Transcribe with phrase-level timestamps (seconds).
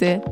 [0.00, 0.22] birlikte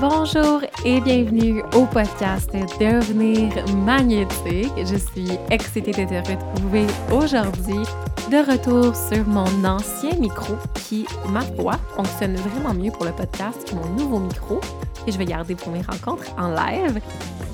[0.00, 2.50] Bonjour et bienvenue au podcast
[2.80, 3.52] Devenir
[3.84, 4.72] magnétique.
[4.78, 7.84] Je suis excitée de te retrouver aujourd'hui
[8.30, 10.54] de retour sur mon ancien micro
[10.86, 14.60] qui, ma foi, fonctionne vraiment mieux pour le podcast que mon nouveau micro
[15.04, 16.98] que je vais garder pour mes rencontres en live.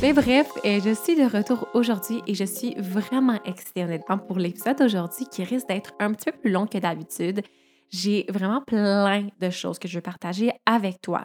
[0.01, 4.39] Mais bref, euh, je suis de retour aujourd'hui et je suis vraiment excitée honnêtement pour
[4.39, 7.41] l'épisode d'aujourd'hui qui risque d'être un petit peu plus long que d'habitude.
[7.91, 11.25] J'ai vraiment plein de choses que je veux partager avec toi.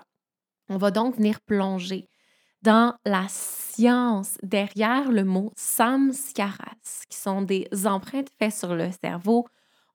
[0.72, 2.08] On va donc venir plonger
[2.62, 9.46] dans la science derrière le mot samskaras, qui sont des empreintes faites sur le cerveau.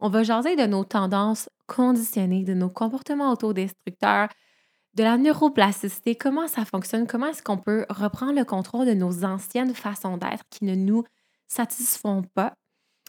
[0.00, 4.28] On va jaser de nos tendances conditionnées, de nos comportements autodestructeurs,
[4.92, 9.24] de la neuroplasticité, comment ça fonctionne, comment est-ce qu'on peut reprendre le contrôle de nos
[9.24, 11.04] anciennes façons d'être qui ne nous
[11.48, 12.52] satisfont pas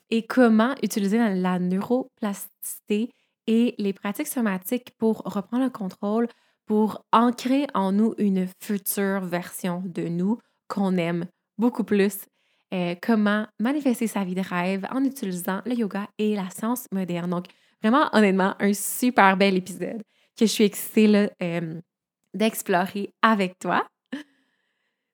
[0.09, 3.11] et comment utiliser la, neuroplasticité
[3.45, 6.29] et les pratiques somatiques pour reprendre le contrôle,
[6.67, 10.37] pour ancrer en nous une future version de nous
[10.67, 11.25] qu'on aime
[11.57, 12.17] beaucoup plus.
[12.73, 17.29] Euh, comment manifester sa vie de rêve en utilisant le yoga et la science moderne.
[17.29, 17.45] Donc,
[17.81, 20.03] vraiment, honnêtement, un super bel épisode
[20.37, 21.79] que je suis excitée euh,
[22.33, 23.87] d'explorer avec toi.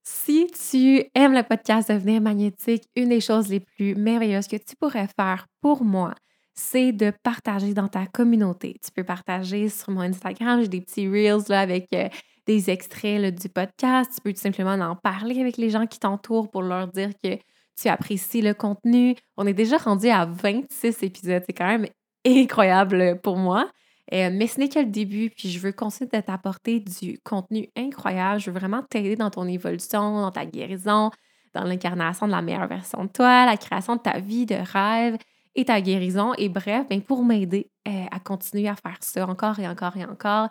[0.04, 4.76] Si tu aimes le podcast Devenir magnétique, une des choses les plus merveilleuses que tu
[4.76, 6.14] pourrais faire pour moi,
[6.56, 8.80] c'est de partager dans ta communauté.
[8.84, 12.10] Tu peux partager sur mon Instagram, j'ai des petits reels là, avec euh,
[12.46, 14.12] des extraits du podcast.
[14.16, 17.38] Tu peux tout simplement en parler avec les gens qui t'entourent pour leur dire que
[17.80, 19.16] tu apprécies le contenu.
[19.38, 21.44] On est déjà rendu à 26 épisodes.
[21.46, 21.88] C'est quand même
[22.26, 23.70] incroyable pour moi.
[24.14, 27.70] Euh, mais ce n'est que le début, puis je veux continuer de t'apporter du contenu
[27.76, 28.40] incroyable.
[28.40, 31.10] Je veux vraiment t'aider dans ton évolution, dans ta guérison,
[31.54, 35.18] dans l'incarnation de la meilleure version de toi, la création de ta vie de rêve
[35.56, 36.34] et ta guérison.
[36.38, 40.06] Et bref, ben, pour m'aider euh, à continuer à faire ça encore et encore et
[40.06, 40.50] encore,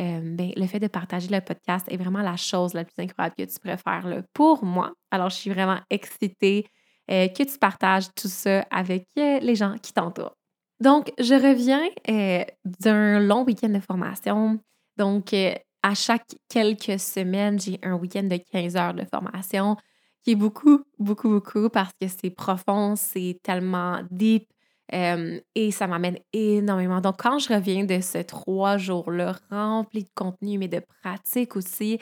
[0.00, 3.34] euh, ben, le fait de partager le podcast est vraiment la chose la plus incroyable
[3.36, 4.92] que tu pourrais faire pour moi.
[5.10, 6.66] Alors, je suis vraiment excitée
[7.08, 10.34] que tu partages tout ça avec les gens qui t'entourent.
[10.82, 12.44] Donc, je reviens euh,
[12.80, 14.58] d'un long week-end de formation.
[14.96, 19.76] Donc, euh, à chaque quelques semaines, j'ai un week-end de 15 heures de formation
[20.22, 24.48] qui est beaucoup, beaucoup, beaucoup parce que c'est profond, c'est tellement deep
[24.92, 27.00] euh, et ça m'amène énormément.
[27.00, 31.98] Donc, quand je reviens de ces trois jours-là remplis de contenu, mais de pratique aussi,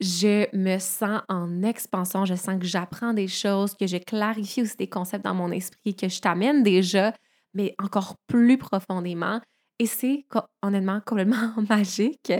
[0.00, 2.24] je me sens en expansion.
[2.24, 5.94] Je sens que j'apprends des choses, que je clarifie aussi des concepts dans mon esprit,
[5.94, 7.12] que je t'amène déjà
[7.54, 9.40] mais encore plus profondément.
[9.78, 10.26] Et c'est
[10.62, 12.32] honnêtement complètement magique.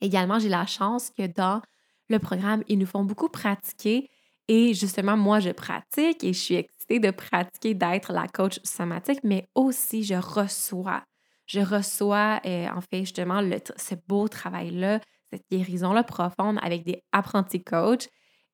[0.00, 1.60] Également, j'ai la chance que dans
[2.08, 4.08] le programme, ils nous font beaucoup pratiquer.
[4.48, 9.20] Et justement, moi, je pratique et je suis excitée de pratiquer, d'être la coach somatique,
[9.24, 11.02] mais aussi je reçois.
[11.46, 13.40] Je reçois, euh, en fait, justement,
[13.76, 15.00] ce beau travail-là,
[15.30, 18.08] cette guérison-là profonde avec des apprentis coachs.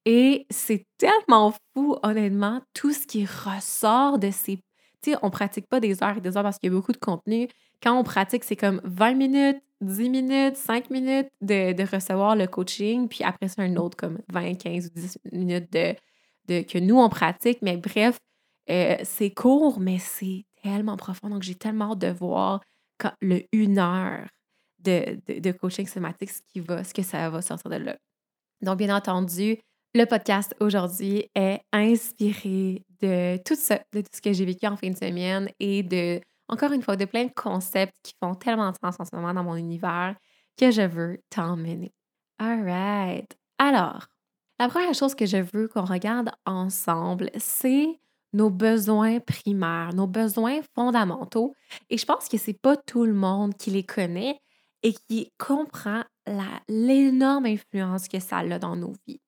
[0.05, 4.59] Et c'est tellement fou, honnêtement, tout ce qui ressort de ces
[5.03, 6.93] tu sais, on pratique pas des heures et des heures parce qu'il y a beaucoup
[6.93, 7.49] de contenu.
[7.83, 13.09] Quand on pratique, c'est comme 20 minutes, 10 minutes, 5 minutes de, recevoir le coaching,
[13.09, 17.09] puis après c'est un autre comme 20, 15 ou 10 minutes de, que nous, on
[17.09, 17.59] pratique.
[17.63, 18.19] Mais bref,
[18.71, 21.29] euh, c'est court, mais c'est tellement profond.
[21.29, 22.61] Donc, j'ai tellement hâte de voir
[23.21, 24.29] le une heure
[24.79, 27.97] de, de, coaching somatique, ce, qui va, ce que ça va sortir de là.
[28.61, 29.59] Donc, bien entendu,
[29.95, 34.77] le podcast aujourd'hui est inspiré de tout ça, de tout ce que j'ai vécu en
[34.77, 36.21] fin de semaine et de,
[36.53, 39.33] encore une fois, de plein de concepts qui font tellement de sens en ce moment
[39.33, 40.15] dans mon univers
[40.59, 41.95] que je veux t'emmener.
[42.39, 43.35] All right.
[43.59, 44.07] Alors,
[44.61, 47.99] la première chose que je veux qu'on regarde ensemble, c'est
[48.35, 51.55] nos besoins primaires, nos besoins fondamentaux.
[51.89, 54.39] Et je pense que c'est pas tout le monde qui les connaît
[54.83, 56.03] et qui comprend
[56.69, 59.21] l'énorme influence que ça a dans nos vies.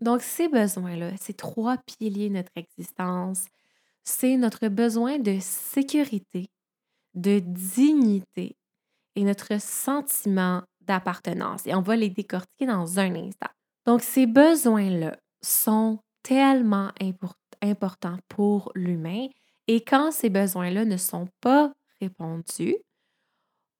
[0.00, 3.46] Donc, ces besoins-là, ces trois piliers de notre existence,
[4.08, 6.50] c'est notre besoin de sécurité,
[7.14, 8.56] de dignité
[9.14, 11.66] et notre sentiment d'appartenance.
[11.66, 13.50] Et on va les décortiquer dans un instant.
[13.84, 16.90] Donc, ces besoins-là sont tellement
[17.62, 19.28] importants pour l'humain.
[19.66, 22.76] Et quand ces besoins-là ne sont pas répondus,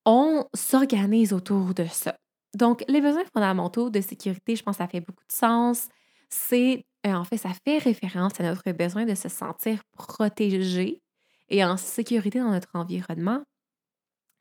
[0.05, 2.17] on s'organise autour de ça.
[2.55, 5.89] Donc, les besoins fondamentaux de sécurité, je pense que ça fait beaucoup de sens.
[6.29, 11.01] C'est, euh, en fait, ça fait référence à notre besoin de se sentir protégé
[11.49, 13.43] et en sécurité dans notre environnement.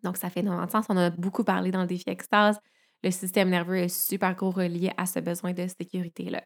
[0.04, 0.86] Donc, ça fait de sens.
[0.90, 2.60] On a beaucoup parlé dans le défi extase.
[3.04, 6.44] Le système nerveux est super gros relié à ce besoin de sécurité-là.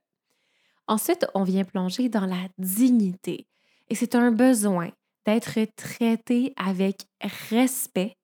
[0.88, 3.48] Ensuite, on vient plonger dans la dignité.
[3.90, 4.90] Et c'est un besoin
[5.26, 7.06] d'être traité avec
[7.50, 8.16] respect,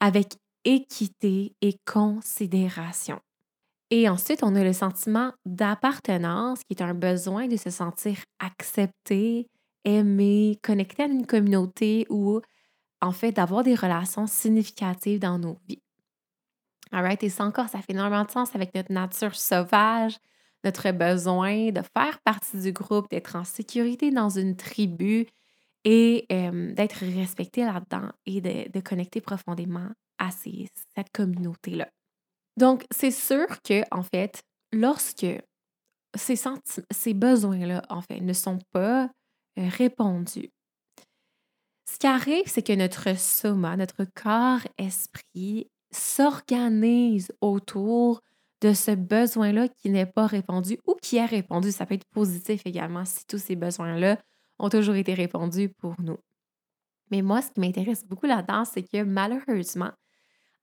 [0.00, 0.34] avec
[0.64, 3.20] équité et considération.
[3.94, 9.50] Et ensuite, on a le sentiment d'appartenance, qui est un besoin de se sentir accepté,
[9.84, 12.40] aimé, connecté à une communauté ou
[13.02, 15.82] en fait d'avoir des relations significatives dans nos vies.
[16.90, 20.16] Alright, et ça encore, ça fait énormément de sens avec notre nature sauvage,
[20.64, 25.26] notre besoin de faire partie du groupe, d'être en sécurité dans une tribu
[25.84, 31.90] et d'être respecté là-dedans et de, de, connecter profondément à cette communauté-là.
[32.56, 35.26] Donc, c'est sûr que, en fait, lorsque
[36.14, 39.04] ces, besoins-là, en fait, ne sont pas
[39.58, 40.50] euh, répondus,
[41.90, 48.22] ce qui arrive, c'est que notre soma, notre corps-esprit, s'organise autour
[48.62, 51.70] de ce besoin-là qui n'est pas répondu ou qui est répondu.
[51.70, 54.18] Ça peut être positif également si tous ces besoins-là
[54.58, 56.18] ont toujours été répondus pour nous.
[57.10, 59.90] Mais moi, ce qui m'intéresse beaucoup là-dedans, c'est que malheureusement,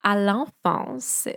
[0.01, 1.27] à l'enfance,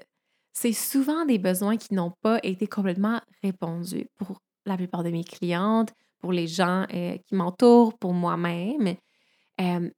[0.53, 5.25] c'est souvent des besoins qui n'ont pas été complètement répondus pour la plupart de mes
[5.25, 8.97] clientes, pour les gens euh, qui m'entourent, pour moi-même.
[9.61, 9.91] Euh,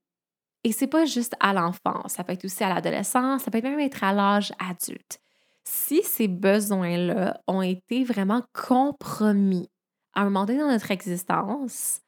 [0.63, 3.79] et c'est pas juste à l'enfance, ça peut être aussi à l'adolescence, ça peut même
[3.79, 5.19] être à l'âge adulte.
[5.63, 9.69] Si ces besoins-là ont été vraiment compromis
[10.13, 12.01] à un moment donné dans notre existence,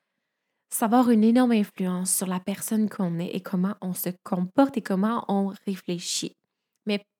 [0.69, 4.09] ça va avoir une énorme influence sur la personne qu'on est et comment on se
[4.23, 6.35] comporte et comment on réfléchit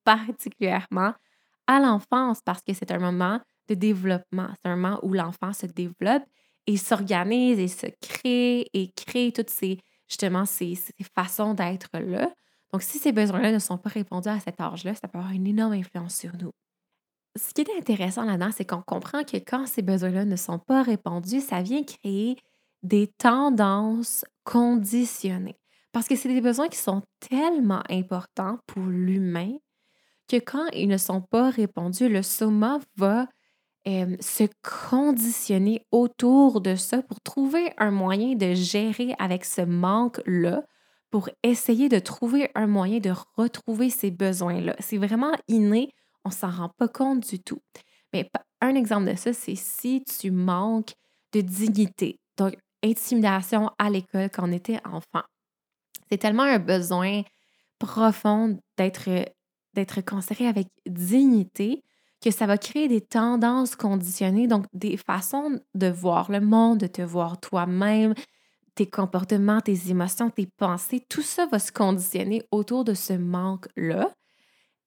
[0.07, 1.13] particulièrement
[1.67, 4.47] à l'enfance parce que c'est un moment de développement.
[4.55, 6.23] C'est un moment où l'enfant se développe
[6.65, 10.79] et s'organise et se crée et crée toutes ces, justement, ces,
[11.13, 12.31] façons d'être là.
[12.71, 15.45] Donc, si ces besoins-là ne sont pas répondus à cet âge-là, ça peut avoir une
[15.45, 16.51] énorme influence sur nous.
[17.35, 20.83] Ce qui est intéressant là-dedans, c'est qu'on comprend que quand ces besoins-là ne sont pas
[20.83, 22.37] répondus, ça vient créer
[22.81, 25.57] des tendances conditionnées.
[25.91, 29.57] Parce que c'est des besoins qui sont tellement importants pour l'humain
[30.27, 33.27] que quand ils ne sont pas répondus, le soma va
[33.85, 34.43] se
[34.89, 40.63] conditionner autour de ça pour trouver un moyen de gérer avec ce manque-là,
[41.09, 44.75] pour essayer de trouver un moyen de retrouver ces besoins-là.
[44.79, 45.93] C'est vraiment inné,
[46.25, 47.61] on s'en rend pas compte du tout.
[48.11, 48.29] Mais
[48.59, 50.93] un exemple de ça, c'est si tu manques
[51.31, 55.23] de dignité, donc intimidation à l'école quand on était enfant.
[56.09, 57.21] C'est tellement un besoin
[57.79, 59.07] profond d'être
[59.77, 61.83] d'être considéré avec dignité
[62.21, 66.87] que ça va créer des tendances conditionnées, donc des façons de voir le monde, de
[66.87, 68.15] te voir toi-même,
[68.73, 74.11] tes comportements, tes émotions, tes pensées, tout ça va se conditionner autour de ce manque-là.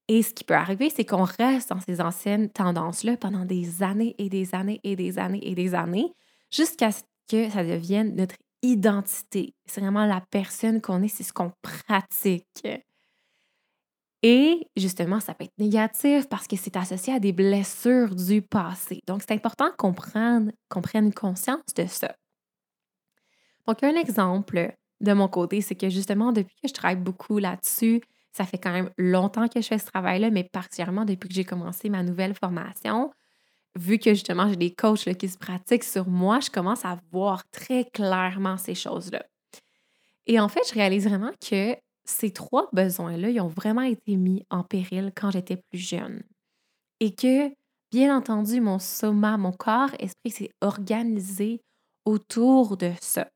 [0.09, 4.17] Et ce qui peut arriver, c'est qu'on reste dans ces anciennes tendances-là pendant des années
[4.19, 6.13] et des années et des années et des années,
[6.51, 9.55] jusqu'à ce que ça devienne notre identité.
[9.67, 12.67] C'est vraiment la personne qu'on est, c'est ce qu'on pratique.
[14.22, 19.00] Et justement, ça peut être négatif parce que c'est associé à des blessures du passé.
[19.06, 20.53] Donc, c'est important qu'on prenne,
[21.15, 22.15] conscience de ça.
[23.67, 28.03] Donc, un exemple de mon côté, c'est que justement, depuis que je travaille beaucoup là-dessus,
[28.32, 31.44] ça fait quand même longtemps que je fais ce travail-là, mais particulièrement depuis que j'ai
[31.44, 33.10] commencé ma nouvelle formation,
[33.77, 37.43] vu que justement j'ai des coachs qui se pratiquent sur moi, je commence à voir
[37.50, 39.24] très clairement ces choses-là.
[40.27, 41.74] Et en fait, je réalise vraiment que
[42.10, 46.22] ces trois besoins-là, ils ont vraiment été mis en péril quand j'étais plus jeune.
[47.00, 47.50] Et que,
[47.90, 51.60] bien entendu, mon soma, mon corps, esprit s'est organisé
[52.05, 53.29] autour de ça.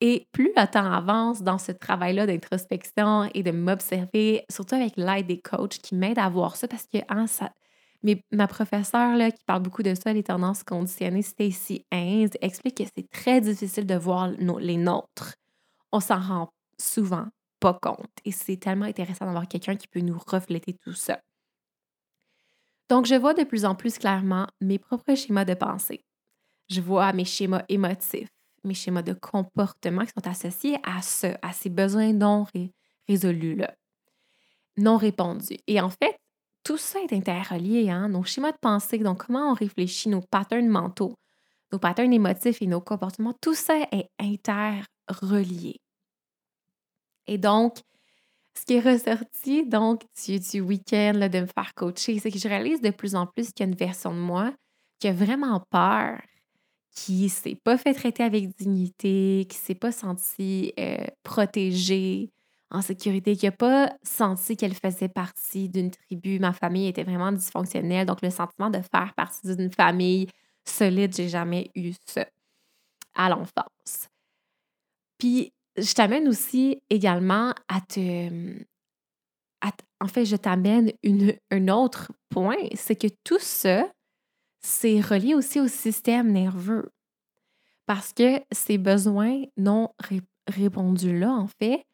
[0.00, 5.26] Et plus le temps avance dans ce travail-là d'introspection et de m'observer, surtout avec l'aide
[5.26, 7.52] des coachs qui m'aident à voir ça, parce que hein, ça,
[8.02, 12.84] mais ma professeure qui parle beaucoup de ça, les tendances conditionnées, Stacy Haynes, explique que
[12.96, 15.34] c'est très difficile de voir les nôtres.
[15.92, 17.26] On s'en rend souvent
[17.60, 18.10] pas compte.
[18.24, 21.20] Et c'est tellement intéressant d'avoir quelqu'un qui peut nous refléter tout ça.
[22.88, 26.04] Donc, je vois de plus en plus clairement mes propres schémas de pensée.
[26.70, 28.30] Je vois mes schémas émotifs,
[28.64, 32.46] mes schémas de comportement qui sont associés à ce, à ces besoins non
[33.08, 33.74] résolus-là.
[34.76, 35.56] non répondu.
[35.66, 36.16] Et en fait,
[36.64, 38.08] tout ça est interrelié, hein?
[38.08, 41.14] nos schémas de pensée, donc comment on réfléchit, nos patterns mentaux,
[41.72, 45.80] nos patterns émotifs et nos comportements, tout ça est interrelié.
[47.30, 47.78] Et donc,
[48.58, 52.80] ce qui est ressorti donc du, week-end de me faire coacher, c'est que je réalise
[52.80, 54.52] de plus en plus qu'il y a une version de moi
[54.98, 56.20] qui a vraiment peur,
[56.90, 62.32] qui s'est pas fait traiter avec dignité, qui s'est pas sentie euh, protégée,
[62.72, 66.40] en sécurité, qui n'a pas senti qu'elle faisait partie d'une tribu.
[66.40, 68.06] Ma famille était vraiment dysfonctionnelle.
[68.06, 70.28] Donc, le sentiment de faire partie d'une famille
[70.64, 72.26] solide, j'ai jamais eu ça
[73.14, 74.08] à l'enfance.
[75.16, 78.28] Puis, je t'amène aussi également à te.
[80.00, 80.92] en fait, je t'amène
[81.50, 83.90] un autre point, c'est que tout ça,
[84.60, 86.90] c'est relié aussi au système nerveux.
[87.86, 89.90] Parce que ces besoins non
[90.46, 91.84] répondus-là, en fait,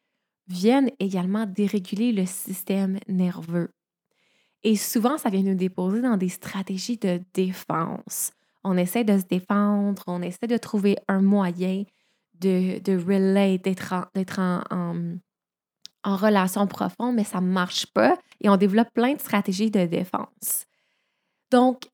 [0.49, 3.71] viennent également déréguler le système nerveux.
[4.63, 8.33] Et souvent, ça vient nous déposer dans des stratégies de défense.
[8.65, 11.85] On essaie de se défendre, on essaie de trouver un moyen
[12.41, 18.57] de, de relate, d'être en, en, relation profonde, mais ça ne marche pas et on
[18.57, 20.67] développe plein de stratégies de défense.
[21.51, 21.89] Donc,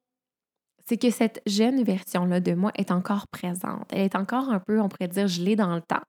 [0.86, 3.86] c'est que cette jeune version-là de moi est encore présente.
[3.90, 6.02] Elle est encore un peu, on pourrait dire, gelée dans le temps.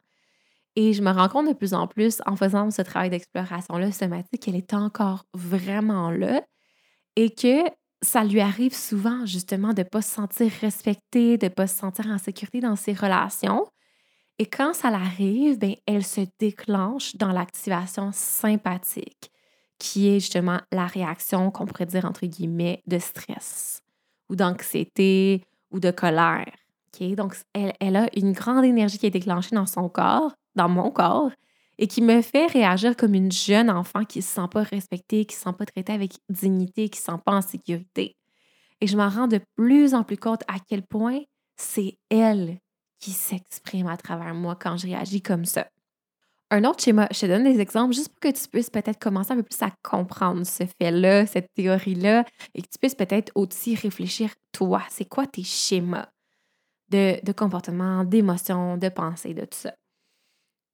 [0.76, 4.42] Et je me rends compte de plus en plus en faisant ce travail d'exploration-là somatique
[4.42, 6.42] qu'elle est encore vraiment là
[7.16, 7.64] et que
[8.02, 11.78] ça lui arrive souvent justement de ne pas se sentir respectée, de ne pas se
[11.78, 13.66] sentir en sécurité dans ses relations
[14.40, 19.32] et quand ça l'arrive, ben, elle se déclenche dans l'activation sympathique,
[19.78, 23.82] qui est justement la réaction qu'on pourrait dire entre guillemets de stress
[24.30, 26.52] ou d'anxiété ou de colère.
[27.00, 30.92] Donc, elle, elle, a une grande énergie qui est déclenchée dans son corps, dans mon
[30.92, 31.32] corps,
[31.80, 35.26] et qui me fait réagir comme une jeune enfant qui ne se sent pas respectée,
[35.26, 38.16] qui ne se sent pas traitée avec dignité, qui ne se sent pas en sécurité.
[38.80, 41.22] Et je m'en rends de plus en plus compte à quel point
[41.56, 42.60] c'est elle
[43.04, 45.68] qui s'exprime à travers moi quand je réagis comme ça.
[46.52, 49.34] Un autre schéma, je te donne des exemples juste pour que tu puisses peut-être commencer
[49.34, 53.76] un peu plus à comprendre ce fait-là, cette théorie-là, et que tu puisses peut-être aussi
[53.76, 56.08] réfléchir, toi, c'est quoi tes schémas
[56.92, 59.74] de, de comportement, d'émotion, de pensée, de tout ça?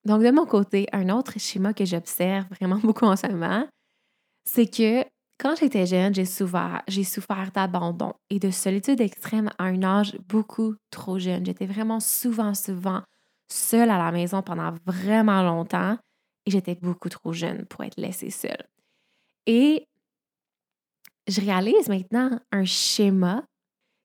[0.05, 3.67] Donc, de mon côté, un autre schéma que j'observe vraiment beaucoup en ce moment,
[4.45, 5.03] c'est que
[5.39, 11.17] quand j'étais jeune, j'ai souffert, d'abandon et de solitude extrême à un âge beaucoup trop
[11.17, 11.46] jeune.
[11.46, 13.01] J'étais vraiment souvent, souvent
[13.51, 15.98] seule à la maison pendant vraiment longtemps
[16.46, 18.67] et j'étais beaucoup trop jeune pour être laissée seule.
[19.46, 19.88] Et
[21.27, 23.43] je réalise maintenant un schéma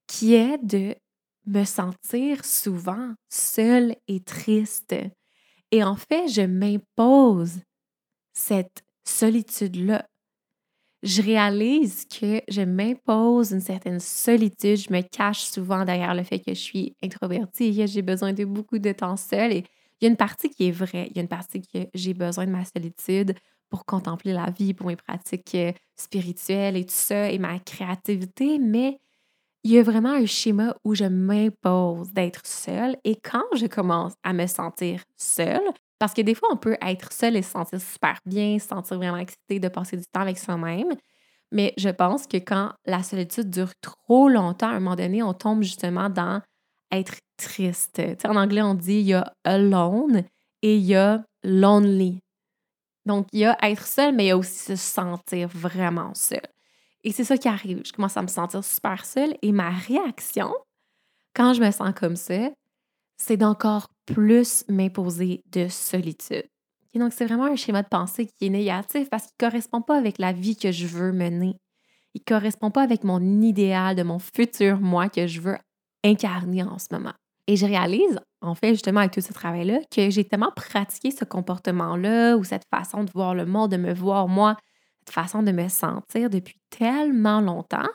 [0.07, 0.95] qui est de
[1.47, 4.95] me sentir souvent seule et triste.
[5.71, 7.59] Et en fait, je m'impose
[8.33, 10.05] cette solitude-là
[11.05, 14.77] je réalise que je m'impose une certaine solitude.
[14.77, 18.43] Je me cache souvent derrière le fait que je suis introvertie que j'ai besoin de
[18.43, 19.53] beaucoup de temps seule.
[19.53, 19.63] Et
[20.01, 21.07] il y a une partie qui est vraie.
[21.11, 23.35] Il y a une partie que j'ai besoin de ma solitude
[23.69, 28.57] pour contempler la vie, pour mes pratiques euh, spirituelles et tout ça, et ma créativité.
[28.57, 28.99] Mais
[29.63, 32.97] il y a vraiment un schéma où je m'impose d'être seule.
[33.03, 37.11] Et quand je commence à me sentir seule, parce que des fois, on peut être
[37.11, 40.37] seul et se sentir super bien, se sentir vraiment excité de passer du temps avec
[40.37, 40.93] soi-même.
[41.51, 45.33] Mais je pense que quand la solitude dure trop longtemps, à un moment donné, on
[45.33, 46.41] tombe justement dans
[46.91, 48.01] être triste.
[48.25, 50.23] en anglais, on dit il y a alone
[50.61, 52.19] et il y a lonely.
[53.05, 56.41] Donc, il y a être seul, mais il y a aussi se sentir vraiment seul.
[57.03, 57.81] Et c'est ça qui arrive.
[57.85, 60.53] Je commence à me sentir super seule et ma réaction,
[61.35, 62.49] quand je me sens comme ça,
[63.17, 66.45] c'est d'encore plus m'imposer de solitude.
[66.93, 69.81] Et donc, c'est vraiment un schéma de pensée qui est négatif parce qu'il ne correspond
[69.81, 71.57] pas avec la vie que je veux mener.
[72.13, 75.57] Il ne correspond pas avec mon idéal de mon futur moi que je veux
[76.05, 77.13] incarner en ce moment.
[77.47, 81.25] Et je réalise, en fait, justement, avec tout ce travail-là, que j'ai tellement pratiqué ce
[81.25, 84.55] comportement-là ou cette façon de voir le monde, de me voir moi,
[85.05, 87.89] cette façon de me sentir depuis tellement longtemps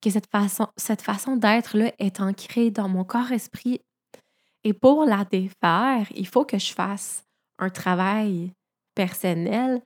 [0.00, 3.80] que cette façon, cette façon d'être-là est ancrée dans mon corps-esprit
[4.64, 7.24] et pour la défaire, il faut que je fasse
[7.58, 8.52] un travail
[8.94, 9.82] personnel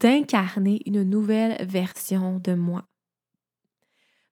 [0.00, 2.84] d'incarner une nouvelle version de moi.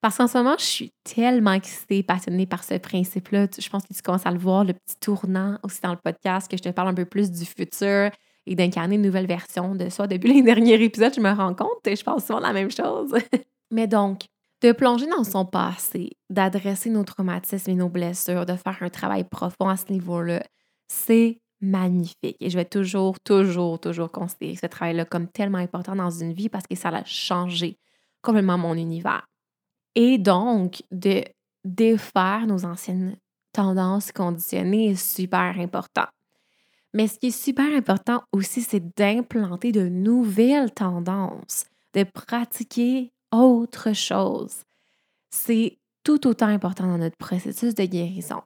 [0.00, 3.46] Parce qu'en ce moment, je suis tellement excitée, passionnée par ce principe-là.
[3.58, 6.50] Je pense que tu commences à le voir, le petit tournant aussi dans le podcast,
[6.50, 8.10] que je te parle un peu plus du futur
[8.46, 10.06] et d'incarner une nouvelle version de soi.
[10.06, 13.14] Depuis les derniers épisodes, je me rends compte et je pense souvent la même chose.
[13.70, 14.26] Mais donc,
[14.62, 19.24] de plonger dans son passé, d'adresser nos traumatismes et nos blessures, de faire un travail
[19.24, 20.42] profond à ce niveau-là,
[20.88, 22.36] c'est magnifique.
[22.40, 26.48] Et je vais toujours, toujours, toujours considérer ce travail-là comme tellement important dans une vie
[26.48, 27.78] parce que ça a changé
[28.22, 29.26] complètement mon univers.
[29.94, 31.22] Et donc, de
[31.64, 33.16] défaire nos anciennes
[33.52, 36.06] tendances conditionnées est super important.
[36.92, 43.92] Mais ce qui est super important aussi, c'est d'implanter de nouvelles tendances, de pratiquer autre
[43.92, 44.62] chose.
[45.30, 48.42] C'est tout autant important dans notre processus de guérison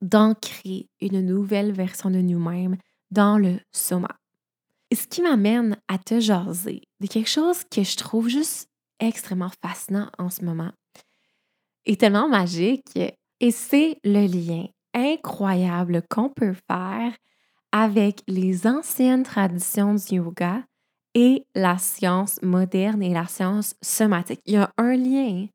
[0.00, 2.76] d'ancrer une nouvelle version de nous-mêmes
[3.10, 4.16] dans le soma.
[4.92, 8.68] Ce qui m'amène à te jaser de quelque chose que je trouve juste
[9.00, 10.72] extrêmement fascinant en ce moment
[11.84, 12.98] et tellement magique,
[13.40, 17.12] et c'est le lien incroyable qu'on peut faire
[17.72, 20.62] avec les anciennes traditions du yoga
[21.20, 24.40] et la science moderne et la science somatique.
[24.46, 25.46] Il y a un lien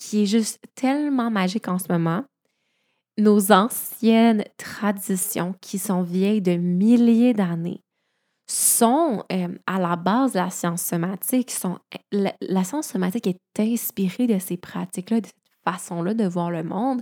[0.00, 2.24] qui est juste tellement magique en ce moment.
[3.16, 7.84] Nos anciennes traditions qui sont vieilles de milliers d'années
[8.48, 11.52] sont euh, à la base de la science somatique.
[11.52, 11.78] Sont,
[12.10, 17.00] la, science somatique est inspirée de ces pratiques-là, de cette façon-là de voir le monde.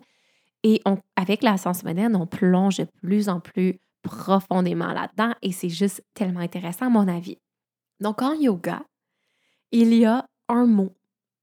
[0.62, 0.82] Et
[1.16, 6.04] avec la science moderne, on plonge de plus en plus profondément là-dedans et c'est juste
[6.12, 7.38] tellement intéressant à mon avis.
[8.04, 8.84] Donc en yoga,
[9.72, 10.94] il y a un mot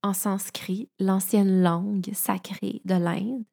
[0.03, 3.43] en sanskrit, l'ancienne langue sacrée de l'Inde,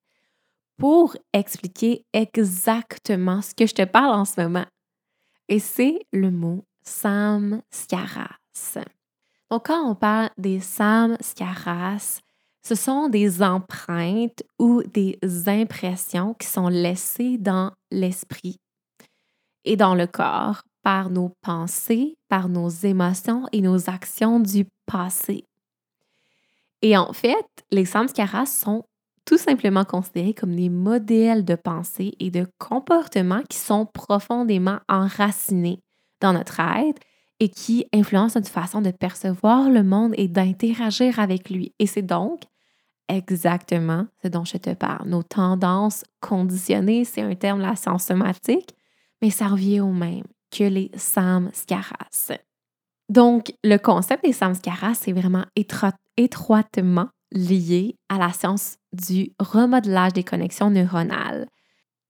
[0.77, 4.67] pour expliquer exactement ce que je te parle en ce moment.
[5.49, 8.37] Et c'est le mot samskaras.
[9.51, 12.21] Donc, quand on parle des samskaras,
[12.61, 18.61] ce sont des empreintes ou des impressions qui sont laissées dans l'esprit
[19.65, 25.45] et dans le corps par nos pensées, par nos émotions et nos actions du passé.
[26.81, 28.85] Et en fait, les samskaras sont
[29.27, 35.83] tout simplement considérés comme des modèles de pensée et de comportement qui sont profondément enracinés
[36.23, 37.03] dans notre être
[37.39, 41.75] et qui influencent notre façon de percevoir le monde et d'interagir avec lui.
[41.79, 42.41] Et c'est donc
[43.11, 45.07] exactement ce dont je te parle.
[45.07, 48.75] Nos tendances conditionnées, c'est un terme de la science somatique,
[49.21, 52.33] mais ça revient au même que les samskaras.
[53.09, 55.45] Donc, le concept des samskaras, c'est vraiment
[56.17, 61.47] étroitement lié à la science du remodelage des connexions neuronales.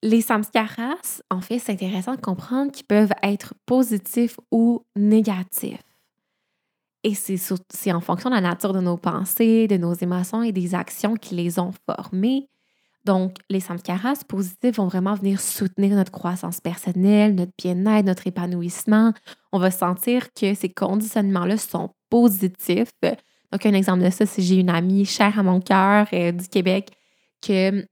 [0.02, 5.82] Les samskaras, en fait, c'est intéressant de comprendre qu'ils peuvent être positifs ou négatifs.
[7.04, 10.74] Et c'est en fonction de la nature de nos pensées, de nos émotions et des
[10.74, 12.48] actions qui les ont formés.
[13.08, 19.14] Donc, les samskaras positifs vont vraiment venir soutenir notre croissance personnelle, notre bien-être, notre épanouissement.
[19.50, 22.90] On va sentir que ces conditionnements-là sont positifs
[23.50, 26.48] donc, un exemple de ça, c'est j'ai une amie chère à mon cœur euh, du
[26.48, 26.90] Québec
[27.40, 27.86] que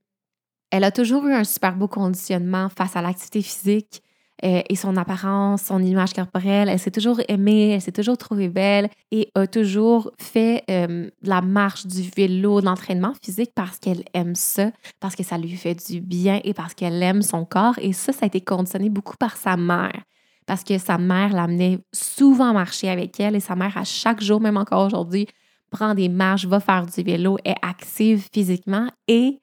[0.70, 4.02] elle a toujours eu un super beau conditionnement face à l'activité physique
[4.44, 6.68] euh, et son apparence, son image corporelle.
[6.68, 11.40] Elle s'est toujours aimée, elle s'est toujours trouvée belle et a toujours fait euh, la
[11.40, 14.70] marche, du vélo, de l'entraînement physique parce qu'elle aime ça,
[15.00, 17.78] parce que ça lui fait du bien et parce qu'elle aime son corps.
[17.80, 20.02] Et ça, ça a été conditionné beaucoup par sa mère
[20.46, 24.40] parce que sa mère l'amenait souvent marcher avec elle et sa mère, à chaque jour,
[24.40, 25.26] même encore aujourd'hui,
[25.70, 29.40] prend des marches, va faire du vélo, est active physiquement et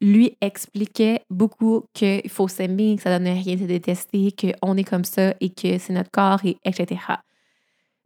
[0.00, 5.04] lui expliquait beaucoup qu'il faut s'aimer, que ça donne rien de détester, qu'on est comme
[5.04, 7.00] ça et que c'est notre corps, et etc.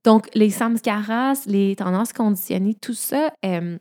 [0.05, 3.79] Donc, les samskaras, les tendances conditionnées, tout ça, euh,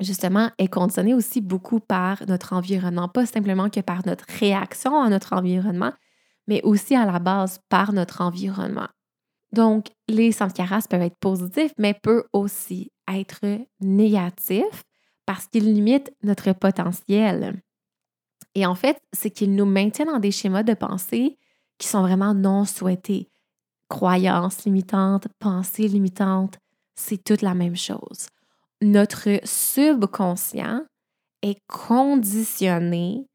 [0.00, 5.08] justement, est conditionné aussi beaucoup par notre environnement, pas simplement que par notre réaction à
[5.08, 5.92] notre environnement,
[6.48, 8.88] mais aussi à la base par notre environnement.
[9.52, 13.40] Donc, les samskaras peuvent être positifs, mais peuvent aussi être
[13.80, 14.82] négatifs
[15.26, 17.60] parce qu'ils limitent notre potentiel.
[18.54, 21.36] Et en fait, c'est qu'ils nous maintiennent dans des schémas de pensée
[21.78, 23.28] qui sont vraiment non souhaités.
[23.88, 26.58] Croyances limitantes, pensées limitantes,
[26.94, 28.28] c'est toute la même chose.
[28.80, 30.84] Notre subconscient
[31.42, 33.26] est conditionné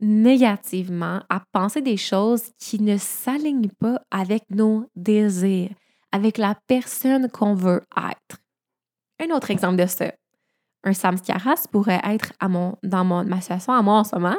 [0.00, 5.70] négativement à penser des choses qui ne s'alignent pas avec nos désirs,
[6.12, 8.40] avec la personne qu'on veut être.
[9.20, 10.12] Un autre exemple de ça,
[10.84, 14.36] un samskaras pourrait être à mon, dans mon, ma situation à moi en ce moment.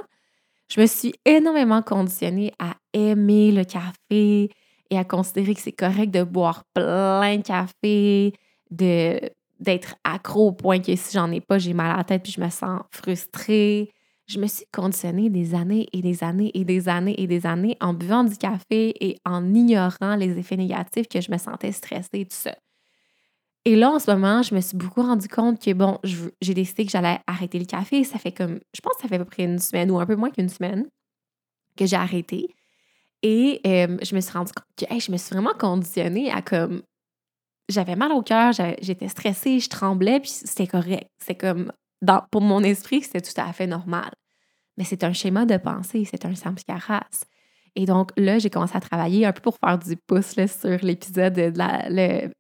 [0.72, 4.50] Je me suis énormément conditionnée à aimer le café
[4.92, 8.34] et à considérer que c'est correct de boire plein de café,
[8.72, 9.20] de,
[9.60, 12.32] d'être accro au point que si j'en ai pas, j'ai mal à la tête puis
[12.32, 13.92] je me sens frustrée
[14.30, 17.76] je me suis conditionnée des années et des années et des années et des années
[17.82, 22.26] en buvant du café et en ignorant les effets négatifs que je me sentais stressée,
[22.26, 22.56] tout ça.
[23.66, 26.86] Et là, en ce moment, je me suis beaucoup rendu compte que, bon, j'ai décidé
[26.86, 28.04] que j'allais arrêter le café.
[28.04, 30.06] Ça fait comme, je pense que ça fait à peu près une semaine ou un
[30.06, 30.88] peu moins qu'une semaine
[31.78, 32.56] que j'ai arrêté.
[33.22, 36.84] Et je me suis rendue compte que je me suis vraiment conditionnée à comme.
[37.68, 41.10] J'avais mal au cœur, j'étais stressée, je tremblais, puis c'était correct.
[41.20, 41.72] C'est comme.
[42.02, 44.10] Dans, pour mon esprit, c'était tout à fait normal.
[44.78, 47.26] Mais c'est un schéma de pensée, c'est un samskaras.
[47.76, 51.34] Et donc là, j'ai commencé à travailler un peu pour faire du pouce sur l'épisode
[51.34, 51.54] de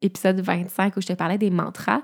[0.02, 2.02] l'épisode 25 où je te parlais des mantras.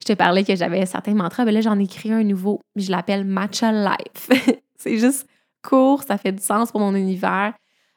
[0.00, 2.60] Je te parlais que j'avais certains mantras, mais là, j'en ai créé un nouveau.
[2.76, 4.28] Je l'appelle Matcha Life.
[4.76, 5.26] c'est juste
[5.62, 7.54] court, ça fait du sens pour mon univers.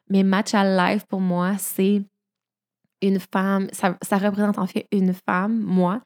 [0.09, 2.01] Mais Matcha Life, pour moi, c'est
[3.01, 6.01] une femme, ça, représente en fait une femme, moi,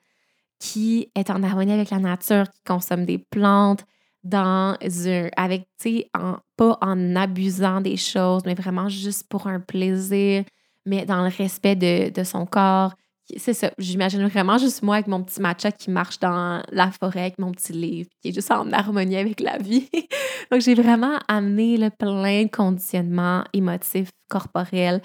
[0.60, 3.86] qui est en harmonie avec la nature, qui consomme des plantes,
[4.24, 6.10] dans un, avec, tu sais,
[6.56, 10.44] pas en abusant des choses, mais vraiment juste pour un plaisir,
[10.86, 12.94] mais dans le respect de, de son corps.
[13.38, 17.22] C'est ça, j'imagine vraiment juste moi avec mon petit matcha qui marche dans la forêt
[17.22, 19.90] avec mon petit livre, qui est juste en harmonie avec la vie.
[20.52, 25.02] Donc, j'ai vraiment amené le plein de conditionnements émotifs, corporels,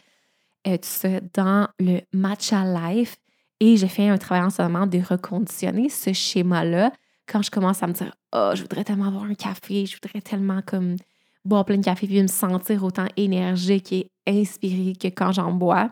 [0.67, 3.17] euh, tout ça dans le matcha life.
[3.61, 6.93] Et j'ai fait un travail en ce moment de reconditionner ce schéma-là
[7.29, 10.21] quand je commence à me dire Oh, je voudrais tellement avoir un café, je voudrais
[10.21, 10.97] tellement comme
[11.45, 15.91] boire plein de café puis me sentir autant énergique et inspirée que quand j'en bois,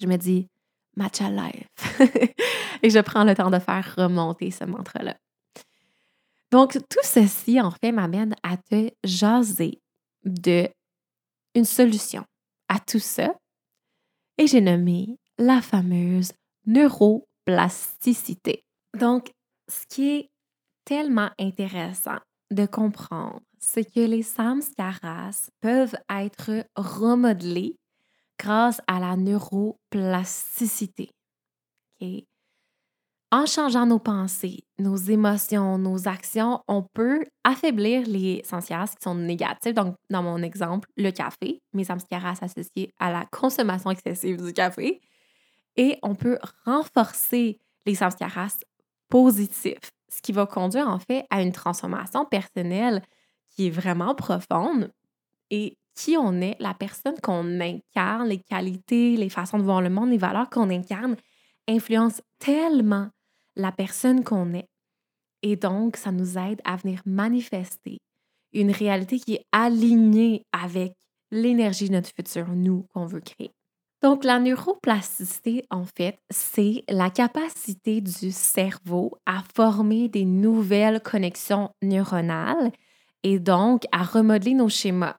[0.00, 0.48] je me dis
[0.96, 2.00] matcha life.
[2.82, 5.16] et je prends le temps de faire remonter ce mantra-là.
[6.50, 9.80] Donc, tout ceci, en fait, m'amène à te jaser
[10.24, 10.68] de
[11.54, 12.24] une solution
[12.68, 13.34] à tout ça.
[14.38, 16.32] Et j'ai nommé la fameuse
[16.66, 18.64] neuroplasticité.
[18.96, 19.32] Donc,
[19.68, 20.30] ce qui est
[20.84, 22.18] tellement intéressant
[22.50, 27.76] de comprendre, c'est que les samskaras peuvent être remodelés
[28.38, 31.10] grâce à la neuroplasticité.
[33.30, 39.14] En changeant nos pensées, nos émotions, nos actions, on peut affaiblir les samskaras qui sont
[39.14, 39.74] négatifs.
[39.74, 45.00] Donc, dans mon exemple, le café, mes samskaras associés à la consommation excessive du café.
[45.76, 48.58] Et on peut renforcer les samskaras
[49.08, 53.02] positifs ce qui va conduire en fait à une transformation personnelle
[53.50, 54.92] qui est vraiment profonde
[55.50, 59.90] et qui on est, la personne qu'on incarne, les qualités, les façons de voir le
[59.90, 61.16] monde, les valeurs qu'on incarne,
[61.68, 63.08] influencent tellement
[63.56, 64.68] la personne qu'on est.
[65.42, 67.98] Et donc, ça nous aide à venir manifester
[68.52, 70.92] une réalité qui est alignée avec
[71.30, 73.52] l'énergie de notre futur, nous, qu'on veut créer.
[74.04, 81.70] Donc, la neuroplasticité, en fait, c'est la capacité du cerveau à former des nouvelles connexions
[81.80, 82.70] neuronales
[83.22, 85.16] et donc à remodeler nos schémas.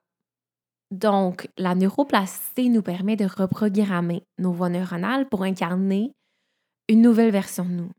[0.92, 6.12] Donc, la neuroplasticité nous permet de reprogrammer nos voies neuronales pour incarner
[6.88, 7.90] une nouvelle version de nous,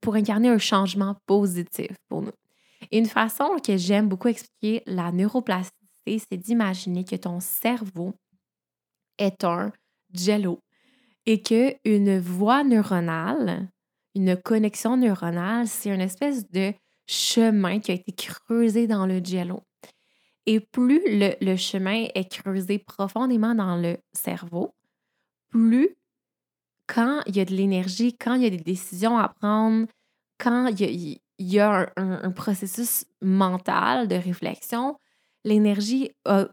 [0.00, 2.30] pour incarner un changement positif pour nous.
[2.92, 8.14] une façon que j'aime beaucoup expliquer la neuroplasticité, c'est d'imaginer que ton cerveau
[9.18, 9.72] est un
[10.14, 10.60] jello
[11.26, 13.68] et que une voie neuronale,
[14.14, 16.72] une connexion neuronale, c'est une espèce de
[17.06, 19.62] chemin qui a été creusé dans le jello.
[20.46, 24.74] Et plus le, chemin est creusé profondément dans le cerveau,
[25.48, 25.96] plus
[26.86, 29.86] quand il y a de l'énergie, quand il y a des décisions à prendre,
[30.38, 34.98] quand il y a, un, processus mental de réflexion,
[35.44, 36.48] l'énergie a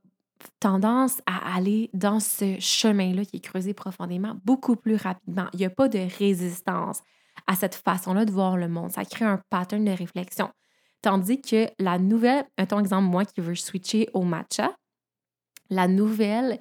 [0.60, 5.48] tendance à aller dans ce chemin-là qui est creusé profondément beaucoup plus rapidement.
[5.54, 7.02] Il n'y a pas de résistance
[7.48, 8.92] à cette façon-là de voir le monde.
[8.92, 10.50] Ça crée un pattern de réflexion.
[11.02, 14.76] Tandis que la nouvelle, un exemple, moi qui veux switcher au matcha,
[15.70, 16.60] la nouvelle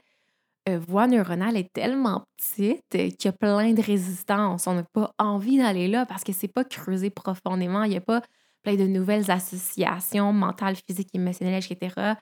[0.69, 4.66] euh, voie neuronale est tellement petite qu'il y a plein de résistance.
[4.66, 7.83] On n'a pas envie d'aller là parce que c'est pas creusé profondément.
[7.85, 8.23] Il n'y a pas
[8.62, 12.14] plein de nouvelles associations mentales, physiques, émotionnelles, etc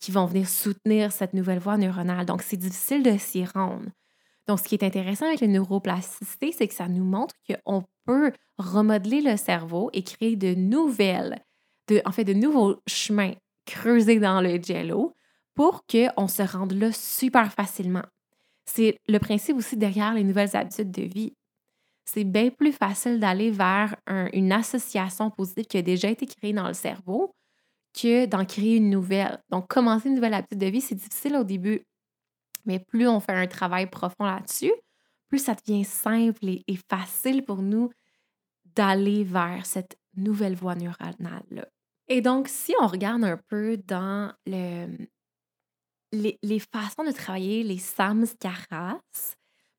[0.00, 2.26] qui vont venir soutenir cette nouvelle voie neuronale.
[2.26, 3.90] Donc, c'est difficile de s'y rendre.
[4.48, 8.32] Donc, ce qui est intéressant avec la neuroplasticité, c'est que ça nous montre qu'on peut
[8.58, 11.38] remodeler le cerveau et créer de nouvelles,
[12.04, 13.34] en fait, de nouveaux chemins
[13.66, 15.14] creusés dans le jello
[15.54, 18.04] pour qu'on se rende là super facilement.
[18.64, 21.34] C'est le principe aussi derrière les nouvelles habitudes de vie.
[22.04, 23.96] C'est bien plus facile d'aller vers
[24.32, 27.34] une association positive qui a déjà été créée dans le cerveau
[27.94, 29.42] que d'en créer une nouvelle.
[29.50, 31.82] Donc, commencer une nouvelle habitude de vie, c'est difficile au début.
[32.64, 34.72] Mais plus on fait un travail profond là-dessus,
[35.28, 37.90] plus ça devient simple et, facile pour nous
[38.74, 41.66] d'aller vers cette nouvelle voie neuronale-là.
[42.08, 44.86] Et donc, si on regarde un peu dans le,
[46.12, 49.00] les, les façons de travailler les samskaras,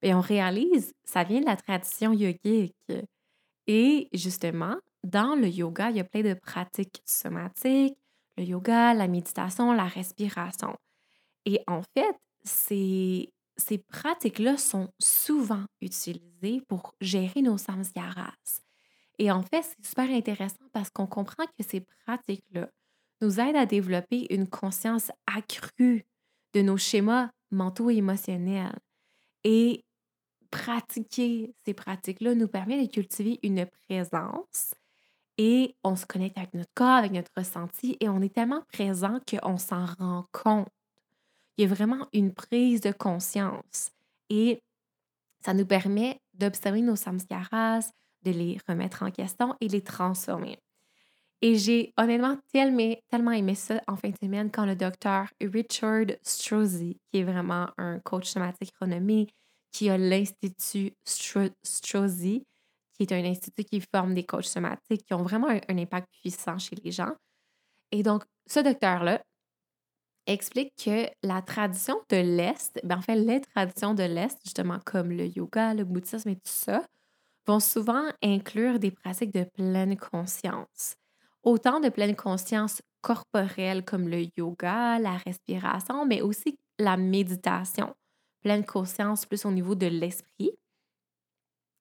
[0.01, 2.75] bien, on réalise ça vient de la tradition yogique.
[3.67, 7.97] Et justement, dans le yoga, il y a plein de pratiques somatiques,
[8.37, 10.75] le yoga, la méditation, la respiration.
[11.45, 18.61] Et en fait, ces, ces pratiques-là sont souvent utilisées pour gérer nos samskaras.
[19.19, 22.69] Et en fait, c'est super intéressant parce qu'on comprend que ces pratiques-là
[23.21, 26.05] nous aident à développer une conscience accrue
[26.53, 28.77] de nos schémas mentaux et émotionnels.
[29.43, 29.83] Et
[30.51, 34.73] pratiquer ces pratiques-là nous permet de cultiver une présence
[35.43, 39.19] et on se connecte avec notre corps, avec notre ressenti et on est tellement présent
[39.27, 40.67] qu'on s'en rend compte.
[41.57, 43.89] Il y a vraiment une prise de conscience
[44.29, 44.61] et
[45.43, 47.89] ça nous permet d'observer nos samskaras,
[48.21, 50.59] de les remettre en question et les transformer.
[51.41, 56.17] Et j'ai honnêtement tellement, tellement aimé ça en fin de semaine quand le docteur Richard
[56.21, 59.25] Strozzi, qui est vraiment un coach somatique renommé,
[59.71, 62.45] qui a l'Institut Strozzi,
[63.07, 66.57] qui est un institut qui forme des coachs somatiques qui ont vraiment un, impact puissant
[66.57, 67.13] chez les gens.
[67.91, 69.21] Et donc, ce docteur-là
[70.27, 75.11] explique que la tradition de l'Est, ben en fait, les traditions de l'Est, justement comme
[75.11, 76.85] le yoga, le bouddhisme et tout ça,
[77.47, 80.95] vont souvent inclure des pratiques de pleine conscience.
[81.43, 87.95] Autant de pleine conscience corporelle comme le yoga, la respiration, mais aussi la méditation.
[88.41, 90.51] Pleine conscience plus au niveau de l'esprit.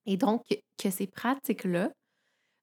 [0.06, 0.42] Et donc,
[0.78, 1.90] que ces pratiques-là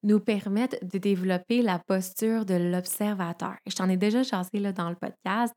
[0.04, 3.56] nous permettent de développer la posture de l'observateur.
[3.65, 5.54] Je t'en ai déjà chassé là, dans le podcast,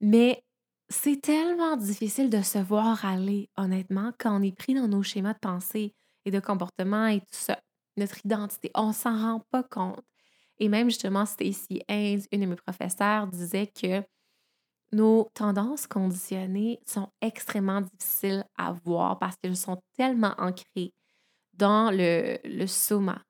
[0.00, 0.42] mais
[0.88, 5.34] c'est tellement difficile de se voir aller, honnêtement, quand on est pris dans nos schémas
[5.34, 7.60] de pensée et de comportement et tout ça.
[7.96, 10.02] Notre identité, on s'en rend pas compte.
[10.58, 14.02] Et même justement, Stacy Haynes, une de mes professeurs, disait que
[14.92, 20.92] nos tendances conditionnées sont extrêmement difficiles à voir parce qu'elles sont tellement ancrées
[21.54, 23.22] dans le, le soma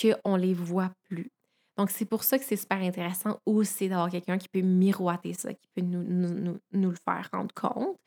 [0.00, 1.30] qu'on ne les voit plus.
[1.76, 5.52] Donc, c'est pour ça que c'est super intéressant aussi d'avoir quelqu'un qui peut miroiter ça,
[5.52, 7.98] qui peut nous, nous, nous, le faire rendre compte.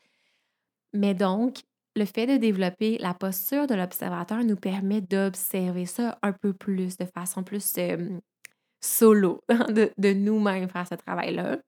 [0.92, 1.60] Mais donc,
[1.94, 6.96] le fait de développer la posture de l'observateur nous permet d'observer ça un peu plus,
[6.96, 7.76] de façon plus
[8.80, 11.58] solo, de, de nous-mêmes faire ce travail-là.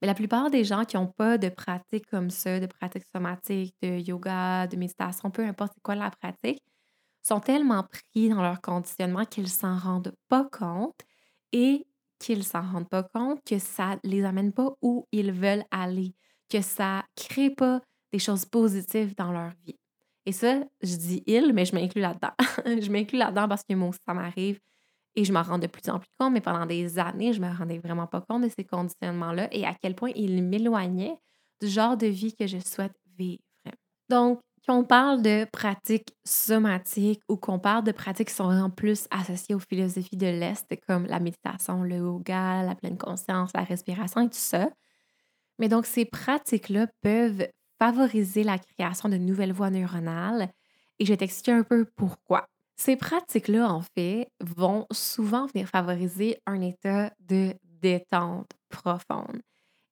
[0.00, 3.74] Mais la plupart des gens qui n'ont pas de pratique comme ça, de pratique somatique,
[3.82, 6.62] de yoga, de méditation, peu importe quoi la pratique,
[7.22, 11.00] sont tellement pris dans leur conditionnement qu'ils s'en rendent pas compte
[11.52, 11.86] et
[12.18, 16.14] qu'ils s'en rendent pas compte que ça les amène pas où ils veulent aller,
[16.48, 17.80] que ça crée pas
[18.12, 19.78] des choses positives dans leur vie.
[20.24, 22.32] Et ça, je dis ils, mais je m'inclus là-dedans.
[22.66, 24.60] je m'inclus là-dedans parce que moi ça m'arrive
[25.16, 27.48] et je m'en rends de plus en plus compte, mais pendant des années, je me
[27.48, 31.16] rendais vraiment pas compte de ces conditionnements-là et à quel point ils m'éloignaient
[31.60, 33.42] du genre de vie que je souhaite vivre.
[34.08, 38.70] Donc, quand on parle de pratiques somatiques ou qu'on parle de pratiques qui sont vraiment
[38.70, 43.62] plus associées aux philosophies de l'Est, comme la méditation, le yoga, la pleine conscience, la
[43.62, 44.68] respiration et tout ça,
[45.58, 47.46] mais donc ces pratiques-là peuvent
[47.78, 50.50] favoriser la création de nouvelles voies neuronales
[50.98, 52.46] et je vais t'expliquer un peu pourquoi.
[52.76, 59.40] Ces pratiques-là, en fait, vont souvent venir favoriser un état de détente profonde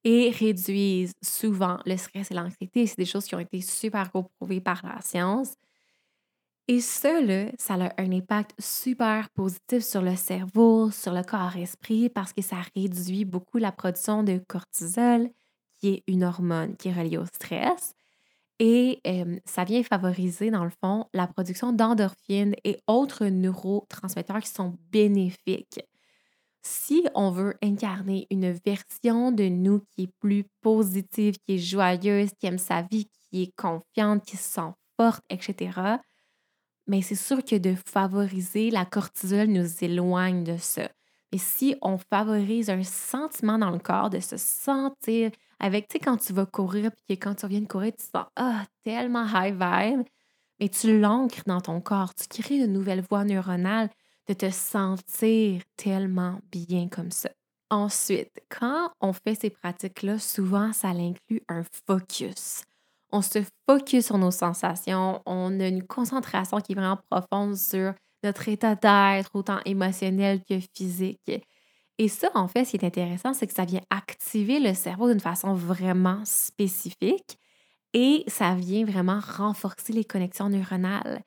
[0.04, 2.86] et réduisent souvent le stress et l'anxiété.
[2.86, 5.54] C'est des choses qui ont été super prouvées par la science.
[6.66, 7.10] Et ça,
[7.58, 12.56] ça a un impact super positif sur le cerveau, sur le corps-esprit, parce que ça
[12.74, 15.28] réduit beaucoup la production de cortisol,
[15.78, 17.94] qui est une hormone qui est reliée au stress.
[18.60, 19.00] Et
[19.44, 25.80] ça vient favoriser, dans le fond, la production d'endorphines et autres neurotransmetteurs qui sont bénéfiques.
[26.62, 32.30] Si on veut incarner une version de nous qui est plus positive, qui est joyeuse,
[32.38, 35.98] qui aime sa vie, qui est confiante, qui se sent forte, etc.,
[36.86, 40.88] mais c'est sûr que de favoriser la cortisol nous éloigne de ça.
[41.34, 45.98] Mais si on favorise un sentiment dans le corps de se sentir avec, tu sais,
[45.98, 49.52] quand tu vas courir, puis quand tu reviens de courir, tu sens ah, tellement high
[49.52, 50.06] vibe,
[50.60, 53.90] mais tu l'ancres dans ton corps, tu crées de nouvelles voies neuronales
[54.28, 57.30] de te sentir tellement bien comme ça.
[57.68, 62.62] Ensuite, quand on fait ces pratiques-là, souvent, ça inclut un focus.
[63.10, 67.92] On se focus sur nos sensations, on a une concentration qui est vraiment profonde sur
[68.24, 71.30] notre état d'être, autant émotionnel que physique.
[71.98, 75.08] Et ça, en fait, ce qui est intéressant, c'est que ça vient activer le cerveau
[75.10, 77.38] d'une façon vraiment spécifique
[77.92, 81.22] et ça vient vraiment renforcer les connexions neuronales.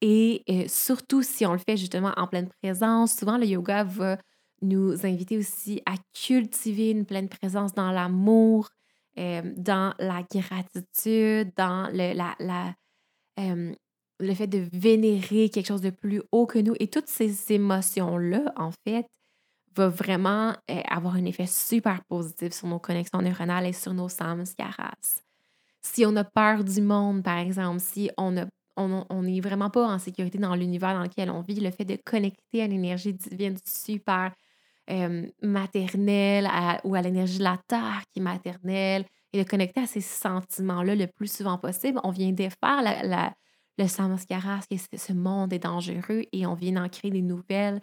[0.00, 4.18] Et euh, surtout si on le fait justement en pleine présence, souvent le yoga va
[4.62, 8.68] nous inviter aussi à cultiver une pleine présence dans l'amour,
[9.18, 12.74] euh, dans la gratitude, dans le, la,
[13.40, 13.74] euh,
[14.22, 16.74] le fait de vénérer quelque chose de plus haut que nous.
[16.80, 19.06] Et toutes ces émotions-là, en fait,
[19.74, 24.08] va vraiment euh, avoir un effet super positif sur nos connexions neuronales et sur nos
[24.08, 25.22] samskaras.
[25.82, 29.86] Si on a peur du monde, par exemple, si on a on n'est vraiment pas
[29.86, 33.58] en sécurité dans l'univers dans lequel on vit, le fait de connecter à l'énergie divine
[33.66, 34.32] super
[35.42, 36.48] maternelle
[36.84, 40.94] ou à l'énergie de la terre qui est maternelle et de connecter à ces sentiments-là
[40.94, 43.34] le plus souvent possible, on vient défaire la,
[43.78, 43.86] le
[44.88, 47.80] que ce monde est dangereux et on vient d'en créer des nouvelles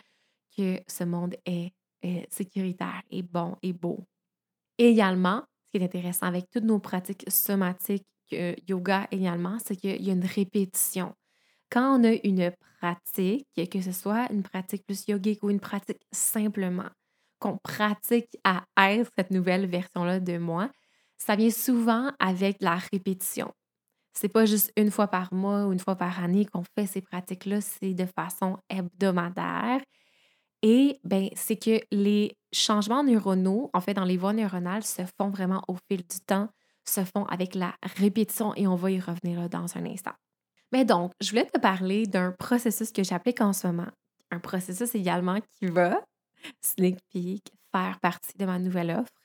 [0.56, 4.06] que ce monde est, est sécuritaire et bon et beau.
[4.78, 10.10] également, ce qui est intéressant avec toutes nos pratiques somatiques yoga également, c'est qu'il y
[10.10, 11.14] a une répétition.
[11.70, 16.02] Quand on a une pratique, que ce soit une pratique plus yogique ou une pratique
[16.12, 16.90] simplement,
[17.40, 20.70] qu'on pratique à être cette nouvelle version-là de moi,
[21.18, 23.54] ça vient souvent avec la répétition.
[24.20, 27.00] C'est pas juste une fois par mois ou une fois par année qu'on fait ces
[27.00, 29.80] pratiques-là, c'est de façon hebdomadaire.
[30.62, 35.30] Et ben, c'est que les changements neuronaux, en fait, dans les voies neuronales, se font
[35.30, 36.50] vraiment au fil du temps
[36.90, 40.14] se font avec la répétition et on va y revenir dans un instant.
[40.72, 43.92] Mais donc, je voulais te parler d'un processus que j'applique en ce moment.
[44.32, 46.02] Un processus également qui va,
[46.62, 49.19] sneak peek, faire partie de ma nouvelle offre,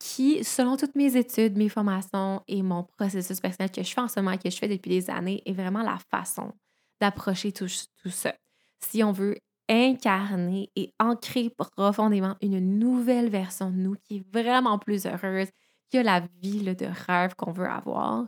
[0.00, 4.08] qui, selon toutes mes études, mes formations et mon processus personnel que je fais en
[4.08, 6.52] ce moment, que je fais depuis des années, est vraiment la façon
[7.00, 7.68] d'approcher tout,
[8.02, 8.34] tout ça.
[8.80, 9.36] Si on veut
[9.68, 15.48] incarner et ancrer profondément une nouvelle version de nous qui est vraiment plus heureuse,
[15.92, 18.26] que la vie de rêve qu'on veut avoir,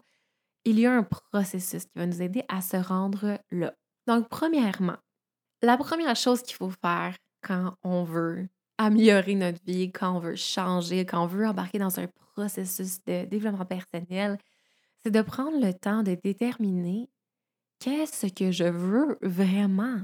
[0.65, 3.73] il y a un processus qui va nous aider à se rendre là.
[4.07, 4.97] Donc, premièrement,
[5.63, 8.49] la première chose qu'il faut faire quand on veut
[8.85, 13.25] améliorer notre vie, quand on veut changer, quand on veut embarquer dans un processus de
[13.27, 14.39] développement personnel,
[15.03, 17.11] c'est de prendre le temps de déterminer
[17.81, 20.03] qu'est-ce que je veux vraiment?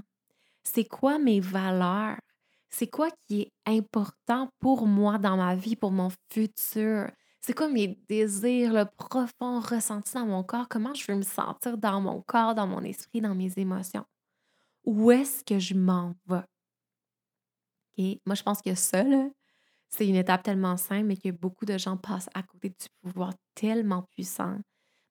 [0.65, 2.19] C'est quoi mes valeurs?
[2.71, 7.11] C'est quoi qui est important pour moi dans ma vie, pour mon futur?
[7.41, 10.69] C'est quoi mes désirs, le profond ressenti dans mon corps?
[10.69, 14.05] Comment je veux me sentir dans mon corps, dans mon esprit, dans mes émotions?
[14.85, 16.43] Où est-ce que je m'en vais?
[17.99, 19.05] Et moi, je pense que ça,
[19.89, 23.35] c'est une étape tellement simple, mais que beaucoup de gens passent à côté du pouvoir
[23.55, 24.57] tellement puissant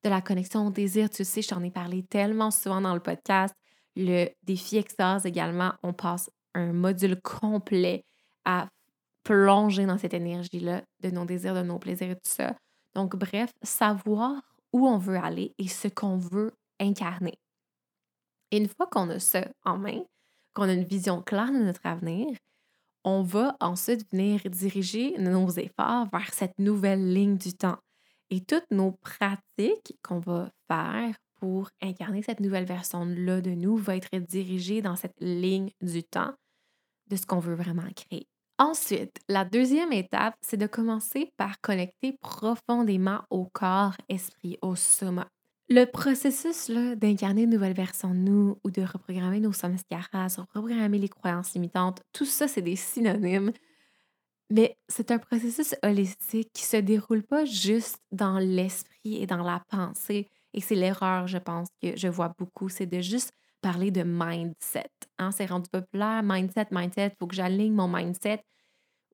[0.04, 1.10] de la connexion au désir.
[1.10, 3.54] Tu sais, je t'en ai parlé tellement souvent dans le podcast.
[3.94, 8.04] Le défi extase également, on passe un module complet
[8.44, 8.68] à
[9.24, 12.56] plonger dans cette énergie-là de nos désirs, de nos plaisirs et tout ça.
[12.94, 14.40] Donc, bref, savoir
[14.72, 17.34] où on veut aller et ce qu'on veut incarner.
[18.50, 20.00] Et une fois qu'on a ça en main,
[20.54, 22.28] qu'on a une vision claire de notre avenir,
[23.04, 27.78] on va ensuite venir diriger nos efforts vers cette nouvelle ligne du temps.
[28.30, 33.96] Et toutes nos pratiques qu'on va faire pour incarner cette nouvelle version-là de nous va
[33.96, 36.34] être dirigées dans cette ligne du temps
[37.08, 38.26] de ce qu'on veut vraiment créer.
[38.58, 45.28] Ensuite, la deuxième étape, c'est de commencer par connecter profondément au corps, esprit, au soma.
[45.70, 51.10] Le processus d'incarner une nouvelle version de nous ou de reprogrammer nos samskaras, reprogrammer les
[51.10, 53.52] croyances limitantes, tout ça, c'est des synonymes.
[54.50, 59.62] Mais c'est un processus holistique qui se déroule pas juste dans l'esprit et dans la
[59.68, 60.30] pensée.
[60.54, 64.90] Et c'est l'erreur, je pense, que je vois beaucoup, c'est de juste parler de mindset.
[65.18, 65.32] Hein?
[65.32, 68.42] C'est rendu populaire, mindset, mindset, il faut que j'aligne mon mindset.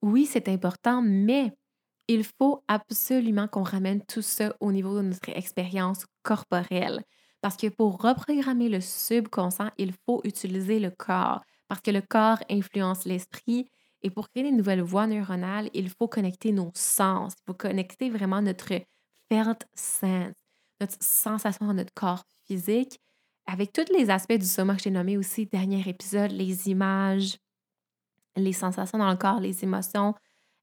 [0.01, 1.51] Oui, c'est important, mais
[2.07, 7.03] il faut absolument qu'on ramène tout ça au niveau de notre expérience corporelle.
[7.41, 11.41] Parce que pour reprogrammer le subconscient, il faut utiliser le corps.
[11.67, 13.67] Parce que le corps influence l'esprit.
[14.01, 17.33] Et pour créer des nouvelles voies neuronales, il faut connecter nos sens.
[17.39, 18.73] Il faut connecter vraiment notre
[19.29, 20.35] felt sense,
[20.79, 22.99] notre sensation dans notre corps physique
[23.47, 27.37] avec tous les aspects du soma que j'ai nommé aussi, dernier épisode, les images,
[28.35, 30.15] les sensations dans le corps, les émotions,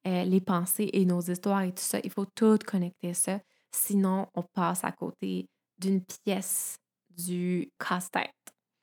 [0.06, 3.40] euh, les pensées et nos histoires et tout ça, il faut tout connecter ça.
[3.70, 6.76] Sinon, on passe à côté d'une pièce
[7.10, 8.30] du casse-tête.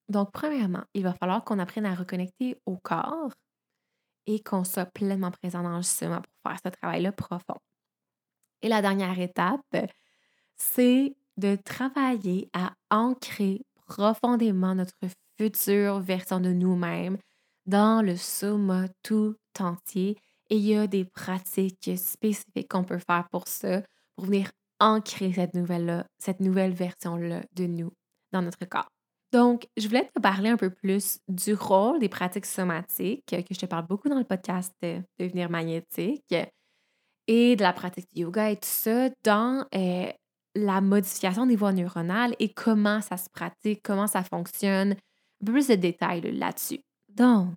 [0.08, 3.32] Donc, premièrement, il va falloir qu'on apprenne à reconnecter au corps
[4.25, 7.58] et qu'on soit pleinement présent dans le soma pour faire ce travail-là profond.
[8.62, 9.62] Et la dernière étape,
[10.55, 14.93] c'est de travailler à ancrer profondément notre
[15.39, 17.17] future version de nous-mêmes
[17.65, 20.17] dans le soma tout entier.
[20.50, 23.82] Et il y a des pratiques spécifiques qu'on peut faire pour ça,
[24.16, 27.91] pour venir ancrer cette nouvelle-là, cette nouvelle version-là de nous
[28.32, 28.89] dans notre corps.
[29.32, 33.60] Donc, je voulais te parler un peu plus du rôle des pratiques somatiques, que je
[33.60, 36.34] te parle beaucoup dans le podcast de Devenir magnétique,
[37.28, 40.12] et de la pratique du yoga et tout ça dans euh,
[40.56, 45.52] la modification des voies neuronales et comment ça se pratique, comment ça fonctionne, un peu
[45.52, 46.80] plus de détails là-dessus.
[47.08, 47.54] Donc,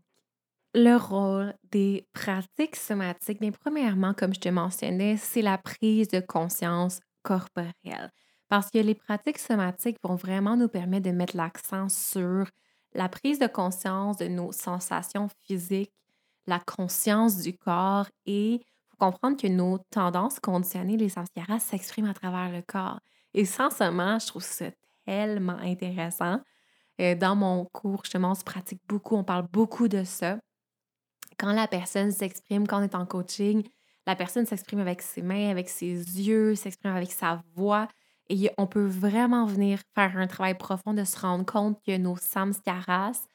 [0.74, 6.20] le rôle des pratiques somatiques, bien, premièrement, comme je te mentionnais, c'est la prise de
[6.20, 8.10] conscience corporelle.
[8.48, 12.46] Parce que les pratiques somatiques vont vraiment nous permettre de mettre l'accent sur
[12.94, 15.92] la prise de conscience de nos sensations physiques,
[16.46, 18.60] la conscience du corps et
[18.90, 23.00] faut comprendre que nos tendances conditionnées, les samskaras, s'expriment à travers le corps.
[23.34, 24.66] Et sincèrement, je trouve ça
[25.06, 26.40] tellement intéressant.
[27.00, 30.38] Euh, dans mon cours, justement, on se pratique beaucoup, on parle beaucoup de ça.
[31.43, 33.66] Quand la personne s'exprime, quand on est en coaching,
[34.07, 37.88] la personne s'exprime avec ses mains, avec ses yeux, s'exprime avec sa voix.
[38.28, 42.16] Et on peut vraiment venir faire un travail profond de se rendre compte que nos
[42.16, 43.26] samskaras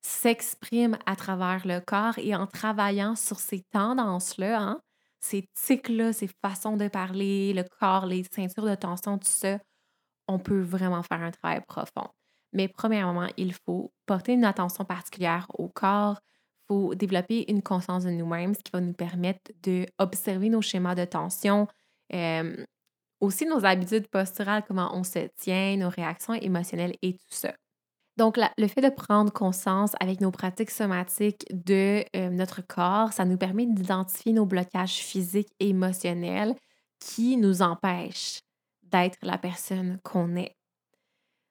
[0.00, 4.80] s'expriment à travers le corps et en travaillant sur ces tendances-là, hein,
[5.20, 9.58] ces tics-là, ces façons de parler, le corps, les ceintures de tension, tout ça,
[10.28, 12.08] on peut vraiment faire un travail profond.
[12.52, 16.20] Mais premièrement, il faut porter une attention particulière au corps.
[16.94, 21.66] Développer une conscience de nous-mêmes, ce qui va nous permettre d'observer nos schémas de tension,
[22.14, 22.64] euh,
[23.20, 27.52] aussi nos habitudes posturales, comment on se tient, nos réactions émotionnelles et tout ça.
[28.16, 33.24] Donc, le fait de prendre conscience avec nos pratiques somatiques de euh, notre corps, ça
[33.24, 36.54] nous permet d'identifier nos blocages physiques et émotionnels
[37.00, 38.40] qui nous empêchent
[38.82, 40.54] d'être la personne qu'on est.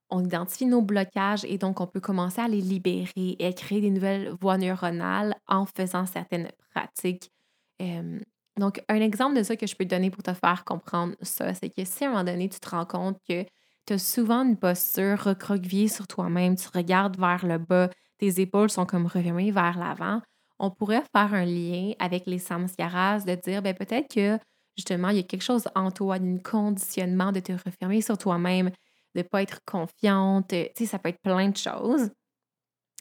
[0.09, 3.91] On identifie nos blocages et donc on peut commencer à les libérer et créer des
[3.91, 7.31] nouvelles voies neuronales en faisant certaines pratiques.
[8.57, 11.53] donc, un exemple de ça que je peux te donner pour te faire comprendre ça,
[11.53, 13.45] c'est que si à un moment donné, tu te rends compte que
[13.85, 18.69] tu as souvent une posture recroquevillée sur toi-même, tu regardes vers le bas, tes épaules
[18.69, 20.21] sont comme refermées vers l'avant,
[20.59, 24.37] on pourrait faire un lien avec les samskaras de dire ben, peut-être que
[24.75, 28.71] justement, il y a quelque chose en toi, un conditionnement de te refermer sur toi-même,
[29.15, 30.49] de ne pas être confiante.
[30.49, 32.09] Tu sais, ça peut être plein de choses.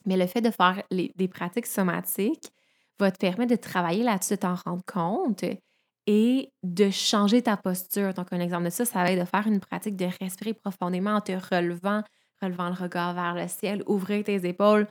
[0.06, 2.50] Mais le fait de faire des pratiques somatiques
[2.98, 5.44] va te permettre de travailler là-dessus, de t'en rendre compte
[6.06, 8.14] et de changer ta posture.
[8.14, 11.16] Donc, un exemple de ça, ça va être de faire une pratique de respirer profondément
[11.16, 12.02] en te relevant,
[12.40, 14.88] relevant le regard vers le ciel, ouvrir tes épaules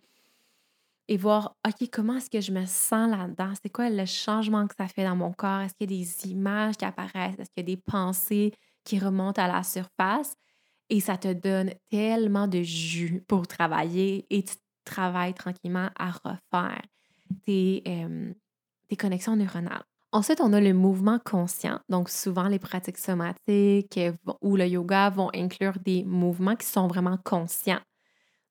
[1.07, 3.53] et voir, OK, comment est-ce que je me sens là-dedans?
[3.61, 5.61] C'est quoi le changement que ça fait dans mon corps?
[5.61, 7.39] Est-ce qu'il y a des images qui apparaissent?
[7.39, 8.53] Est-ce qu'il y a des pensées
[8.83, 10.33] qui remontent à la surface?
[10.89, 16.81] Et ça te donne tellement de jus pour travailler et tu travailles tranquillement à refaire
[17.45, 17.83] tes,
[18.87, 19.83] tes connexions neuronales.
[20.13, 21.79] Ensuite, on a le mouvement conscient.
[21.89, 23.99] Donc, souvent, les pratiques somatiques
[24.41, 27.81] ou le yoga vont inclure des mouvements qui sont vraiment conscients.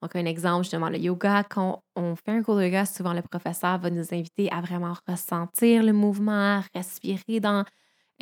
[0.02, 3.22] Donc, un exemple, justement, le yoga, quand on fait un cours de yoga, souvent le
[3.22, 7.64] professeur va nous inviter à vraiment ressentir le mouvement, respirer dans,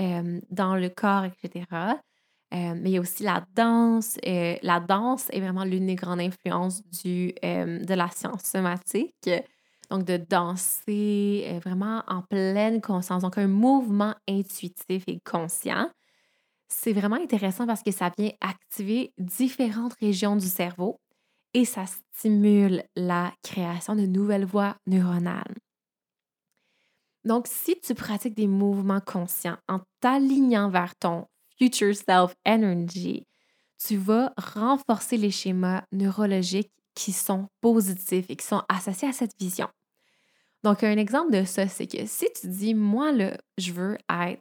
[0.01, 1.67] euh, dans le corps, etc.
[2.53, 4.17] Euh, mais il y a aussi la danse.
[4.27, 9.31] Euh, la danse est vraiment l'une des grandes influences du, de la science somatique.
[9.91, 13.23] Donc, de danser vraiment en pleine conscience.
[13.23, 15.91] Donc, un mouvement intuitif et conscient.
[16.69, 21.01] C'est vraiment intéressant parce que ça vient activer différentes régions du cerveau
[21.55, 25.55] et ça stimule la création de nouvelles voies neuronales.
[27.25, 31.27] Donc, si tu pratiques des mouvements conscients en t'alignant vers ton
[31.59, 33.27] future self energy,
[33.79, 39.39] tu vas renforcer les schémas neurologiques qui sont positifs et qui sont associés à cette
[39.39, 39.69] vision.
[40.63, 44.41] Donc, un exemple de ça, c'est que si tu dis, moi, là, je veux être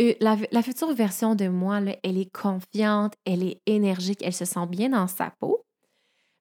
[0.00, 4.66] euh, la, future version de moi, elle est confiante, elle est énergique, elle se sent
[4.66, 5.66] bien dans sa peau,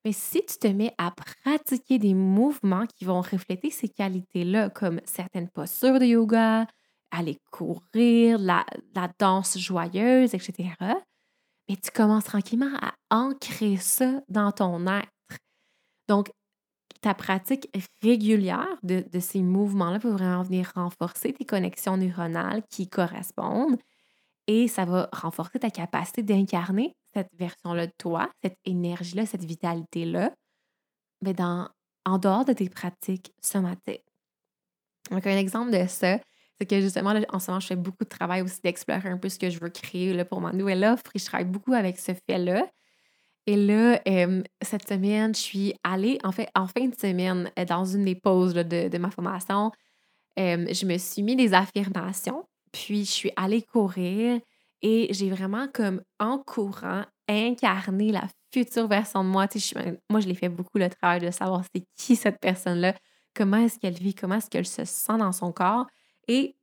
[0.06, 5.02] mais si tu te mets à pratiquer des mouvements qui vont refléter ces qualités-là, comme
[5.06, 6.66] certaines postures de yoga,
[7.12, 8.66] aller courir, la,
[9.20, 10.74] danse joyeuse, etc.,
[11.70, 15.10] mais tu commences tranquillement à ancrer ça dans ton être.
[16.08, 16.32] Donc,
[17.02, 17.70] ta pratique
[18.02, 23.78] régulière de, ces mouvements-là peut vraiment venir renforcer tes connexions neuronales qui correspondent
[24.48, 30.32] et ça va renforcer ta capacité d'incarner cette version-là de toi, cette énergie-là, cette vitalité-là,
[31.22, 34.06] mais en dehors de tes pratiques somatiques.
[35.10, 36.20] Donc, un exemple de ça,
[36.62, 39.30] c'est que justement, en ce moment, je fais beaucoup de travail aussi d'explorer un peu
[39.30, 41.98] ce que je veux créer là, pour ma nouvelle offre et je travaille beaucoup avec
[41.98, 42.68] ce fait-là.
[43.48, 44.00] Et là,
[44.62, 48.14] cette semaine, je suis allée, en fait, en fin de semaine, euh, dans une des
[48.14, 49.72] pauses de, de, ma formation,
[50.38, 54.40] je me suis mis des affirmations, puis je suis allée courir
[54.84, 59.48] et j'ai vraiment comme en courant incarné la future version de moi.
[60.12, 62.94] moi, je l'ai fait beaucoup le travail de savoir c'est qui cette personne-là,
[63.34, 65.88] comment est-ce qu'elle vit, comment est-ce qu'elle se sent dans son corps.
[66.34, 66.56] Et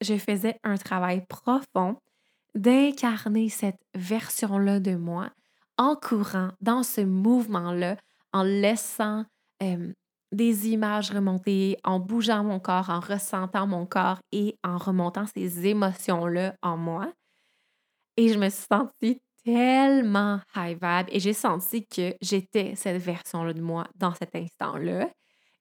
[0.00, 1.98] je faisais un travail profond
[2.54, 5.28] d'incarner cette version-là de moi
[5.76, 7.98] en courant dans ce mouvement-là,
[8.32, 9.26] en laissant
[10.32, 15.66] des images remonter, en bougeant mon corps, en ressentant mon corps et en remontant ces
[15.66, 17.12] émotions-là en moi.
[18.16, 23.52] Et je me suis sentie tellement high vibe et j'ai senti que j'étais cette version-là
[23.52, 25.10] de moi dans cet instant-là.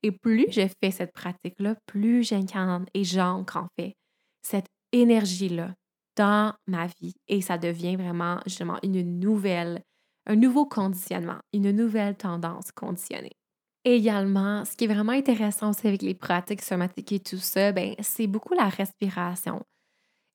[0.04, 3.96] Et plus je fais cette pratique-là, plus j'incarne et j'ancre en fait
[4.42, 5.74] cette énergie-là
[6.16, 9.82] dans ma vie et ça devient vraiment justement une nouvelle,
[10.28, 13.32] un nouveau conditionnement, une nouvelle tendance conditionnée.
[13.86, 17.96] Également, ce qui est vraiment intéressant aussi avec les pratiques somatiques et tout ça, ben,
[18.00, 19.62] c'est beaucoup la respiration.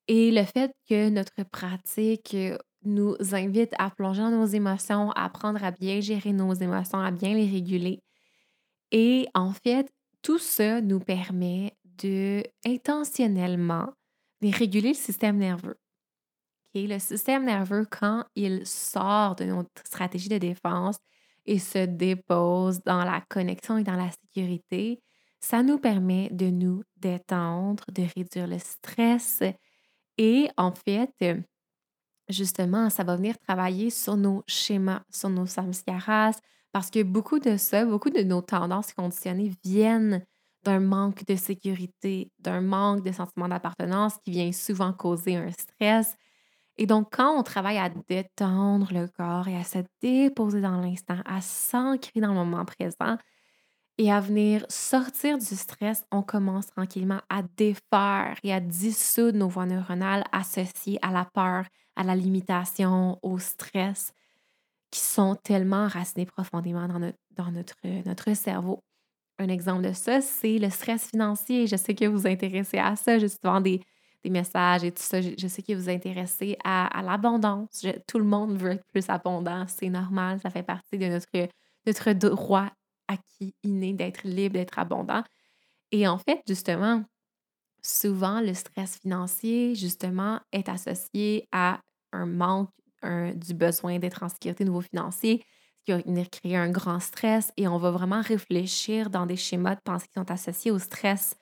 [0.06, 2.36] Et le fait que notre pratique
[2.84, 7.10] nous invite à plonger dans nos émotions, à apprendre à bien gérer nos émotions, à
[7.10, 8.00] bien les réguler.
[8.92, 9.90] Et en fait,
[10.22, 13.92] tout ça nous permet de intentionnellement
[14.42, 15.76] réguler le système nerveux.
[16.74, 20.98] Le système nerveux, quand il sort de notre stratégie de défense
[21.44, 25.00] et se dépose dans la connexion et dans la sécurité,
[25.40, 29.42] ça nous permet de nous détendre, de réduire le stress.
[30.18, 31.12] Et en fait,
[32.28, 36.38] justement, ça va venir travailler sur nos schémas, sur nos samskaras,
[36.72, 40.24] parce que beaucoup de ça, beaucoup de nos tendances conditionnées viennent
[40.64, 46.16] d'un manque de sécurité, d'un manque de sentiment d'appartenance qui vient souvent causer un stress.
[46.78, 51.18] Et donc, quand on travaille à détendre le corps et à se déposer dans l'instant,
[51.26, 53.16] à s'ancrer dans le moment présent
[53.98, 59.48] et à venir sortir du stress, on commence tranquillement à défaire et à dissoudre nos
[59.48, 61.64] voies neuronales associées à la peur,
[61.96, 64.12] à la limitation, au stress,
[64.90, 67.76] qui sont tellement enracinés profondément dans notre, dans notre,
[68.06, 68.82] notre cerveau.
[69.38, 71.66] Un exemple de ça, c'est le stress financier.
[71.66, 73.18] Je sais que vous vous intéressez à ça.
[73.18, 73.80] J'ai souvent des,
[74.24, 75.20] des messages et tout ça.
[75.20, 77.86] Je, sais que vous vous intéressez à, l'abondance.
[78.06, 79.64] Tout le monde veut être plus abondant.
[79.68, 80.40] C'est normal.
[80.40, 81.28] Ça fait partie de notre,
[81.86, 82.70] notre droit
[83.06, 85.22] acquis, inné, d'être libre, d'être abondant.
[85.92, 87.04] Et en fait, justement,
[87.82, 91.80] souvent, le stress financier, justement, est associé à
[92.12, 92.70] un manque
[93.02, 95.44] du besoin d'être en sécurité au niveau financier
[95.84, 99.74] qui va venir créer un grand stress et on va vraiment réfléchir dans des schémas
[99.74, 101.34] de pensée qui sont associés au stress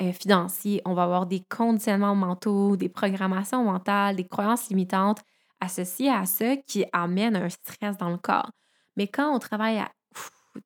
[0.00, 0.80] euh, financier.
[0.86, 5.20] On va avoir des conditionnements mentaux, des programmations mentales, des croyances limitantes
[5.60, 8.50] associées à ça qui amènent un stress dans le corps.
[8.96, 9.90] Mais quand on travaille à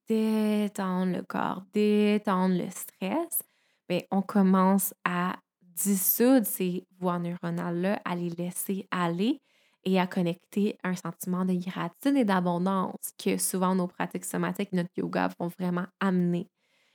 [0.09, 3.43] détendre le corps, détendre le stress,
[3.89, 9.41] bien, on commence à dissoudre ces voies neuronales-là, à les laisser aller
[9.87, 14.91] et à connecter un sentiment de gratitude et d'abondance que souvent nos pratiques somatiques, notre
[14.97, 16.49] yoga vont vraiment amener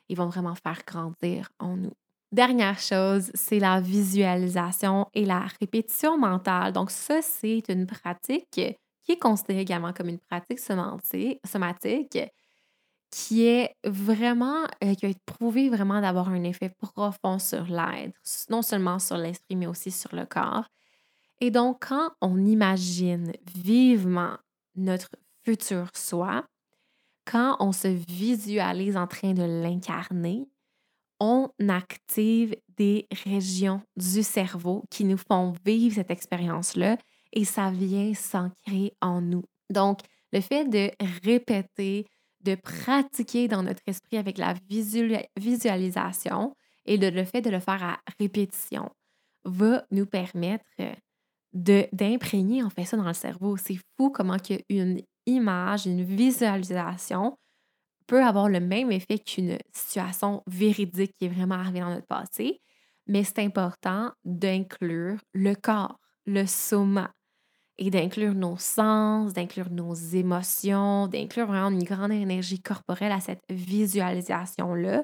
[0.09, 1.93] et vont vraiment faire grandir en nous.
[2.31, 6.73] Dernière chose, c'est la visualisation et la répétition mentale.
[6.73, 12.19] Donc ça, c'est une pratique qui est considérée également comme une pratique somatique
[13.11, 18.17] qui est vraiment, euh, qui a été prouvée vraiment d'avoir un effet profond sur l'être,
[18.49, 20.65] non seulement sur l'esprit, mais aussi sur le corps.
[21.41, 24.37] Et donc, quand on imagine vivement
[24.75, 25.09] notre
[25.43, 26.45] futur soi,
[27.25, 30.47] quand on se visualise en train de l'incarner,
[31.19, 36.97] on active des régions du cerveau qui nous font vivre cette expérience-là
[37.33, 39.43] et ça vient s'ancrer en nous.
[39.71, 39.99] Donc,
[40.33, 40.91] le fait de
[41.23, 42.05] répéter,
[42.43, 44.53] de pratiquer dans notre esprit avec la
[45.37, 48.89] visualisation et le fait de le faire à répétition
[49.43, 50.65] va nous permettre
[51.53, 53.57] d'imprégner en fait ça dans le cerveau.
[53.57, 54.37] C'est fou comment
[54.69, 57.37] une image, une visualisation
[58.07, 62.61] peut avoir le même effet qu'une situation véridique qui est vraiment arrivée dans notre passé,
[63.07, 67.11] mais c'est important d'inclure le corps, le soma,
[67.77, 73.41] et d'inclure nos sens, d'inclure nos émotions, d'inclure vraiment une grande énergie corporelle à cette
[73.49, 75.03] visualisation-là,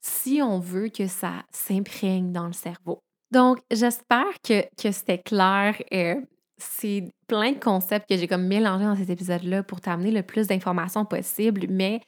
[0.00, 3.02] si on veut que ça s'imprègne dans le cerveau.
[3.34, 4.62] Donc, j'espère que,
[4.92, 5.74] c'était clair.
[5.92, 6.14] Euh,
[6.56, 10.46] c'est plein de concepts que j'ai comme mélangés dans cet épisode-là pour t'amener le plus
[10.46, 12.00] d'informations possible, mais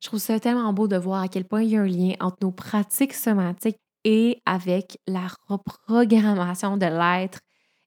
[0.00, 2.12] je trouve ça tellement beau de voir à quel point il y a un lien
[2.20, 7.40] entre nos pratiques somatiques et avec la reprogrammation de l'être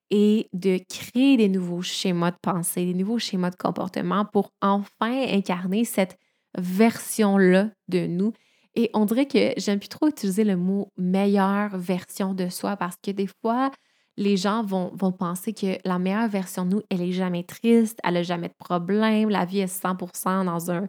[0.09, 5.23] et de créer des nouveaux schémas de pensée, des nouveaux schémas de comportement pour enfin
[5.29, 6.17] incarner cette
[6.57, 8.33] version-là de nous
[8.75, 12.95] et on dirait que j'aime plus trop utiliser le mot meilleure version de soi parce
[13.03, 13.71] que des fois,
[14.17, 18.13] les gens vont, penser que la meilleure version de nous, elle est jamais triste, elle
[18.15, 20.87] n'a jamais de problème, la vie est 100% dans un,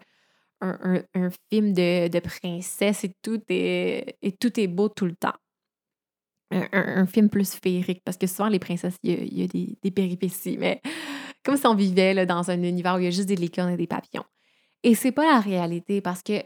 [1.50, 5.34] film de, princesse et tout, est, et tout est beau tout le temps.
[6.50, 10.82] Un, film plus féerique, parce que souvent, les princesses, il y a, des, péripéties, mais
[11.42, 13.76] comme si on vivait dans un univers où il y a juste des licornes et
[13.76, 14.24] des papillons.
[14.82, 16.42] Et c'est pas la réalité, parce que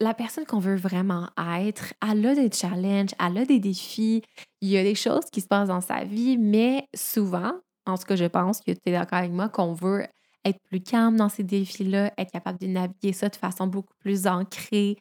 [0.00, 1.28] la personne qu'on veut vraiment
[1.60, 4.22] être, elle a des challenges, elle a des défis,
[4.60, 7.52] il y a des choses qui se passent dans sa vie, mais souvent,
[7.86, 10.06] en tout cas, je pense que tu es d'accord avec moi, qu'on veut
[10.44, 14.26] être plus calme dans ces défis-là, être capable de naviguer ça de façon beaucoup plus
[14.26, 14.96] ancrée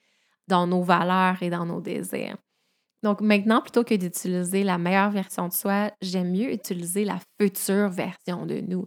[0.47, 2.37] dans nos valeurs et dans nos désirs.
[3.03, 7.89] Donc maintenant, plutôt que d'utiliser la meilleure version de soi, j'aime mieux utiliser la future
[7.89, 8.85] version de nous.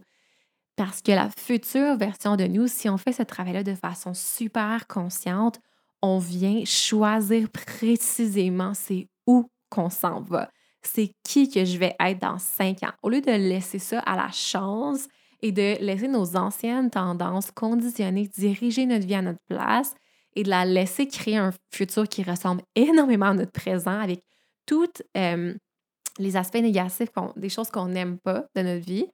[0.75, 4.87] Parce que la future version de nous, si on fait ce travail-là de façon super
[4.87, 5.59] consciente,
[6.01, 10.49] on vient choisir précisément c'est où qu'on s'en va.
[10.81, 12.91] C'est qui que je vais être dans cinq ans.
[13.03, 15.07] Au lieu de laisser ça à la chance
[15.41, 19.93] et de laisser nos anciennes tendances conditionner, diriger notre vie à notre place
[20.35, 24.23] et de la laisser créer un futur qui ressemble énormément à notre présent avec
[24.65, 29.07] toutes les aspects négatifs, des choses qu'on n'aime pas de notre vie,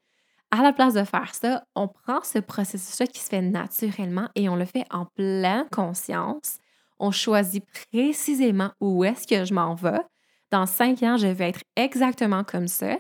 [0.52, 4.48] à la place de faire ça, on prend ce processus-là qui se fait naturellement et
[4.48, 6.60] on le fait en pleine conscience.
[7.00, 10.02] On choisit précisément où est-ce que je m'en vais.
[10.52, 12.98] Dans cinq ans, je vais être exactement comme ça.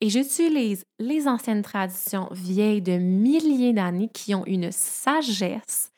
[0.00, 5.90] Et j'utilise les anciennes traditions vieilles de milliers d'années qui ont une sagesse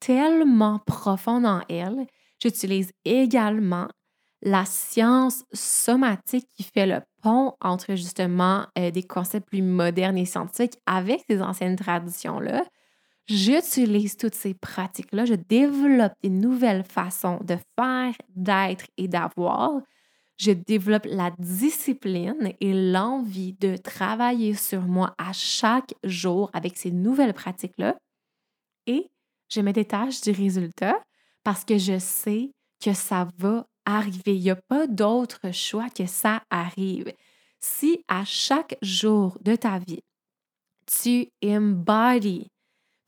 [0.00, 2.06] tellement profonde en elles.
[2.40, 3.88] J'utilise également
[4.42, 10.24] la science somatique qui fait le pont entre justement euh, des concepts plus modernes et
[10.24, 12.64] scientifiques avec ces anciennes traditions-là.
[13.28, 19.80] J'utilise toutes ces pratiques-là, je développe des nouvelles façons de faire, d'être et d'avoir.
[20.38, 26.90] Je développe la discipline et l'envie de travailler sur moi à chaque jour avec ces
[26.90, 27.96] nouvelles pratiques-là.
[28.86, 29.10] Et
[29.48, 31.00] je me détache du résultat
[31.44, 32.50] parce que je sais
[32.84, 34.36] que ça va arriver.
[34.36, 37.12] Il n'y a pas d'autre choix que ça arrive.
[37.60, 40.02] Si à chaque jour de ta vie,
[40.86, 42.51] tu embodies,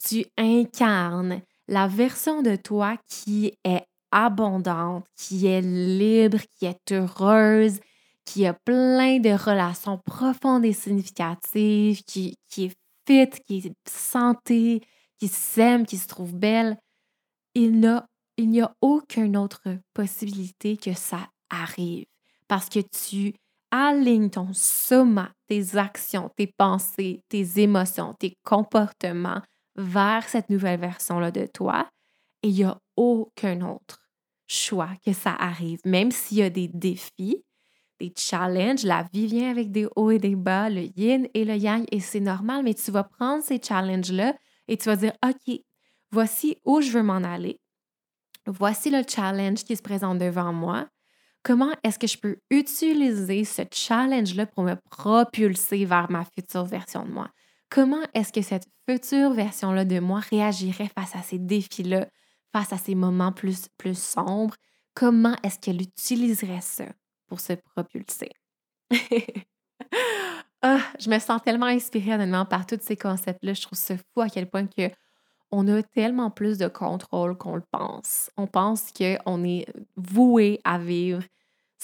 [0.07, 7.81] tu incarnes la version de toi qui est abondante, qui est libre, qui est heureuse,
[8.25, 12.77] qui a plein de relations profondes et significatives, qui, est
[13.07, 14.83] fit, qui est santé,
[15.19, 16.77] qui s'aime, qui se trouve belle,
[17.55, 17.81] il
[18.39, 22.05] n'y a aucune autre possibilité que ça arrive
[22.49, 23.35] parce que tu
[23.71, 29.43] alignes ton soma, tes actions, tes pensées, tes émotions, tes comportements
[29.77, 31.89] vers cette nouvelle version-là de toi
[32.43, 34.01] et il n'y a aucun autre
[34.47, 35.81] choix que ça arrive.
[35.85, 37.45] Même s'il y a des défis,
[38.01, 41.57] des challenges, la vie vient avec des hauts et des bas, le yin et le
[41.57, 44.35] yang et c'est normal, mais tu vas prendre ces challenges-là
[44.69, 45.61] et tu vas dire, OK,
[46.13, 47.61] voici où je veux m'en aller
[48.47, 50.89] voici le challenge qui se présente devant moi.
[51.43, 57.05] Comment est-ce que je peux utiliser ce challenge-là pour me propulser vers ma future version
[57.05, 57.31] de moi?
[57.75, 62.07] Comment est-ce que cette future version-là de moi réagirait face à ces défis-là,
[62.53, 64.55] face à ces moments plus, plus sombres?
[64.95, 66.85] Comment est-ce qu'elle utiliserait ça
[67.27, 68.31] pour se propulser?
[70.63, 73.55] ah, je me sens tellement inspirée honnêtement par tous ces concepts-là.
[73.55, 74.89] Je trouve ça fou à quel point que
[75.51, 78.31] on a tellement plus de contrôle qu'on le pense.
[78.37, 79.67] On pense qu'on est
[79.97, 81.25] voué à vivre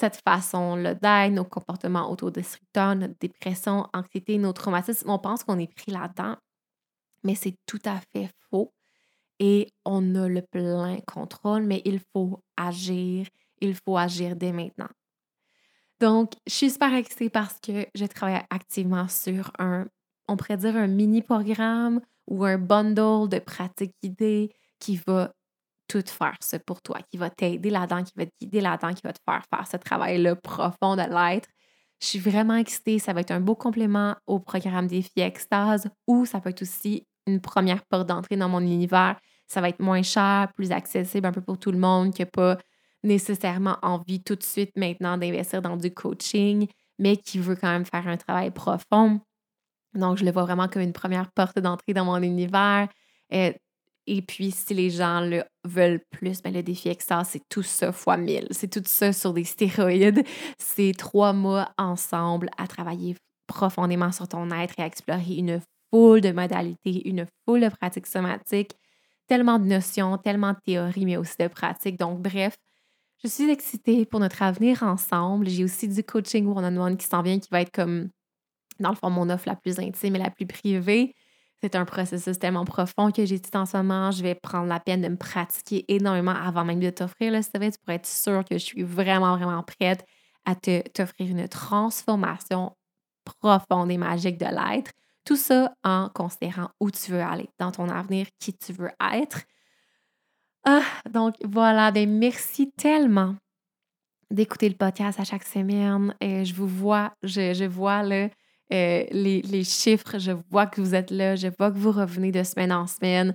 [0.01, 5.11] cette façon-là d'être, nos comportements autodestructeurs, notre dépression, anxiété, nos traumatismes.
[5.11, 6.37] On pense qu'on est pris là-dedans,
[7.23, 8.73] mais c'est tout à fait faux.
[9.39, 13.27] Et on a le plein contrôle, mais il faut agir.
[13.61, 14.89] Il faut agir dès maintenant.
[16.01, 19.87] Donc, je suis super excitée parce que je travaille activement sur un,
[20.29, 25.35] on pourrait dire, un mini-programme ou un bundle de pratiques guidées qui va
[25.91, 29.03] tout faire ça pour toi, qui va t'aider là-dedans, qui va te guider là-dedans, qui
[29.03, 31.49] va te faire faire ce travail-là profond de l'être.
[32.01, 32.99] Je suis vraiment excitée.
[32.99, 37.07] Ça va être un beau complément au programme Défi Extase ou ça peut être aussi
[37.27, 39.19] une première porte d'entrée dans mon univers.
[39.49, 42.27] Ça va être moins cher, plus accessible un peu pour tout le monde, qui n'a
[42.27, 42.57] pas
[43.03, 46.69] nécessairement envie tout de suite maintenant d'investir dans du coaching,
[46.99, 49.21] mais qui veut quand même faire un travail profond.
[49.95, 52.89] Donc, je le vois vraiment comme une première porte d'entrée dans mon univers.
[53.33, 53.53] Euh,
[54.13, 57.93] et, puis, si les gens le veulent plus, ben, le défi extra, c'est tout ça
[57.93, 58.49] fois mille.
[58.51, 60.25] C'est tout ça sur des stéroïdes.
[60.59, 63.15] C'est trois mois ensemble à travailler
[63.47, 68.09] profondément sur ton être et à explorer une foule de modalités, une foule de pratiques
[68.09, 68.73] somatiques,
[69.29, 71.97] tellement de notions, tellement de théories, mais aussi de pratiques.
[71.97, 72.57] Donc, bref,
[73.23, 75.49] je suis excitée pour notre avenir ensemble.
[75.49, 78.09] J'ai aussi du coaching one-on-one qui s'en vient, qui va être comme
[78.81, 81.15] dans le fond, mon offre la plus intime et la plus privée.
[81.63, 85.03] C'est un processus tellement profond que dit en ce moment, je vais prendre la peine
[85.03, 88.65] de me pratiquer énormément avant même de t'offrir le service pour être sûre que je
[88.65, 90.07] suis vraiment, vraiment prête
[90.47, 92.75] à t'offrir une transformation
[93.25, 94.93] profonde et magique de l'être.
[95.27, 99.43] Tout ça en considérant où tu veux aller dans ton avenir, qui tu veux être.
[100.65, 103.37] Ah, donc voilà, ben merci tellement
[104.31, 106.15] d'écouter le podcast à chaque semaine.
[106.21, 108.31] Et je vous vois, je, je vois le,
[108.73, 110.19] euh, les, chiffres.
[110.19, 111.37] Je vois que vous êtes là.
[111.37, 113.35] Je vois que vous revenez de semaine en semaine.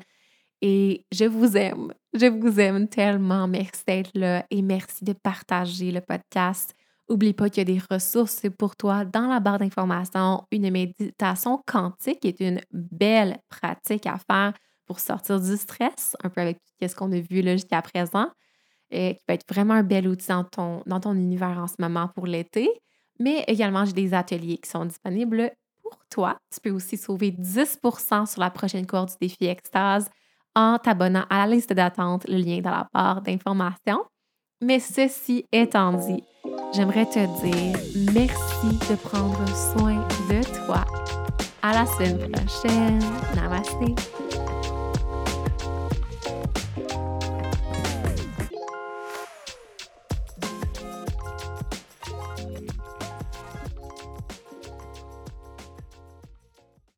[0.61, 1.93] Et je vous aime.
[2.13, 3.47] Je vous aime tellement.
[3.47, 6.73] Merci d'être là et merci de partager le podcast.
[7.09, 10.43] N'oublie pas qu'il y a des ressources pour toi dans la barre d'information.
[10.51, 14.53] Une méditation quantique est une belle pratique à faire
[14.87, 18.29] pour sortir du stress, un peu avec tout ce qu'on a vu jusqu'à présent,
[18.89, 22.25] et qui peut être vraiment un bel outil dans ton univers en ce moment pour
[22.25, 22.69] l'été.
[23.19, 25.51] Mais également, j'ai des ateliers qui sont disponibles
[25.81, 26.37] pour toi.
[26.53, 30.09] Tu peux aussi sauver 10% sur la prochaine course du défi Extase
[30.55, 34.03] en t'abonnant à la liste d'attente, le lien dans la barre d'information.
[34.61, 36.23] Mais ceci étant dit,
[36.73, 37.77] j'aimerais te dire
[38.13, 39.95] merci de prendre soin
[40.29, 40.85] de toi.
[41.61, 42.99] À la semaine prochaine.
[43.35, 44.54] Namaste.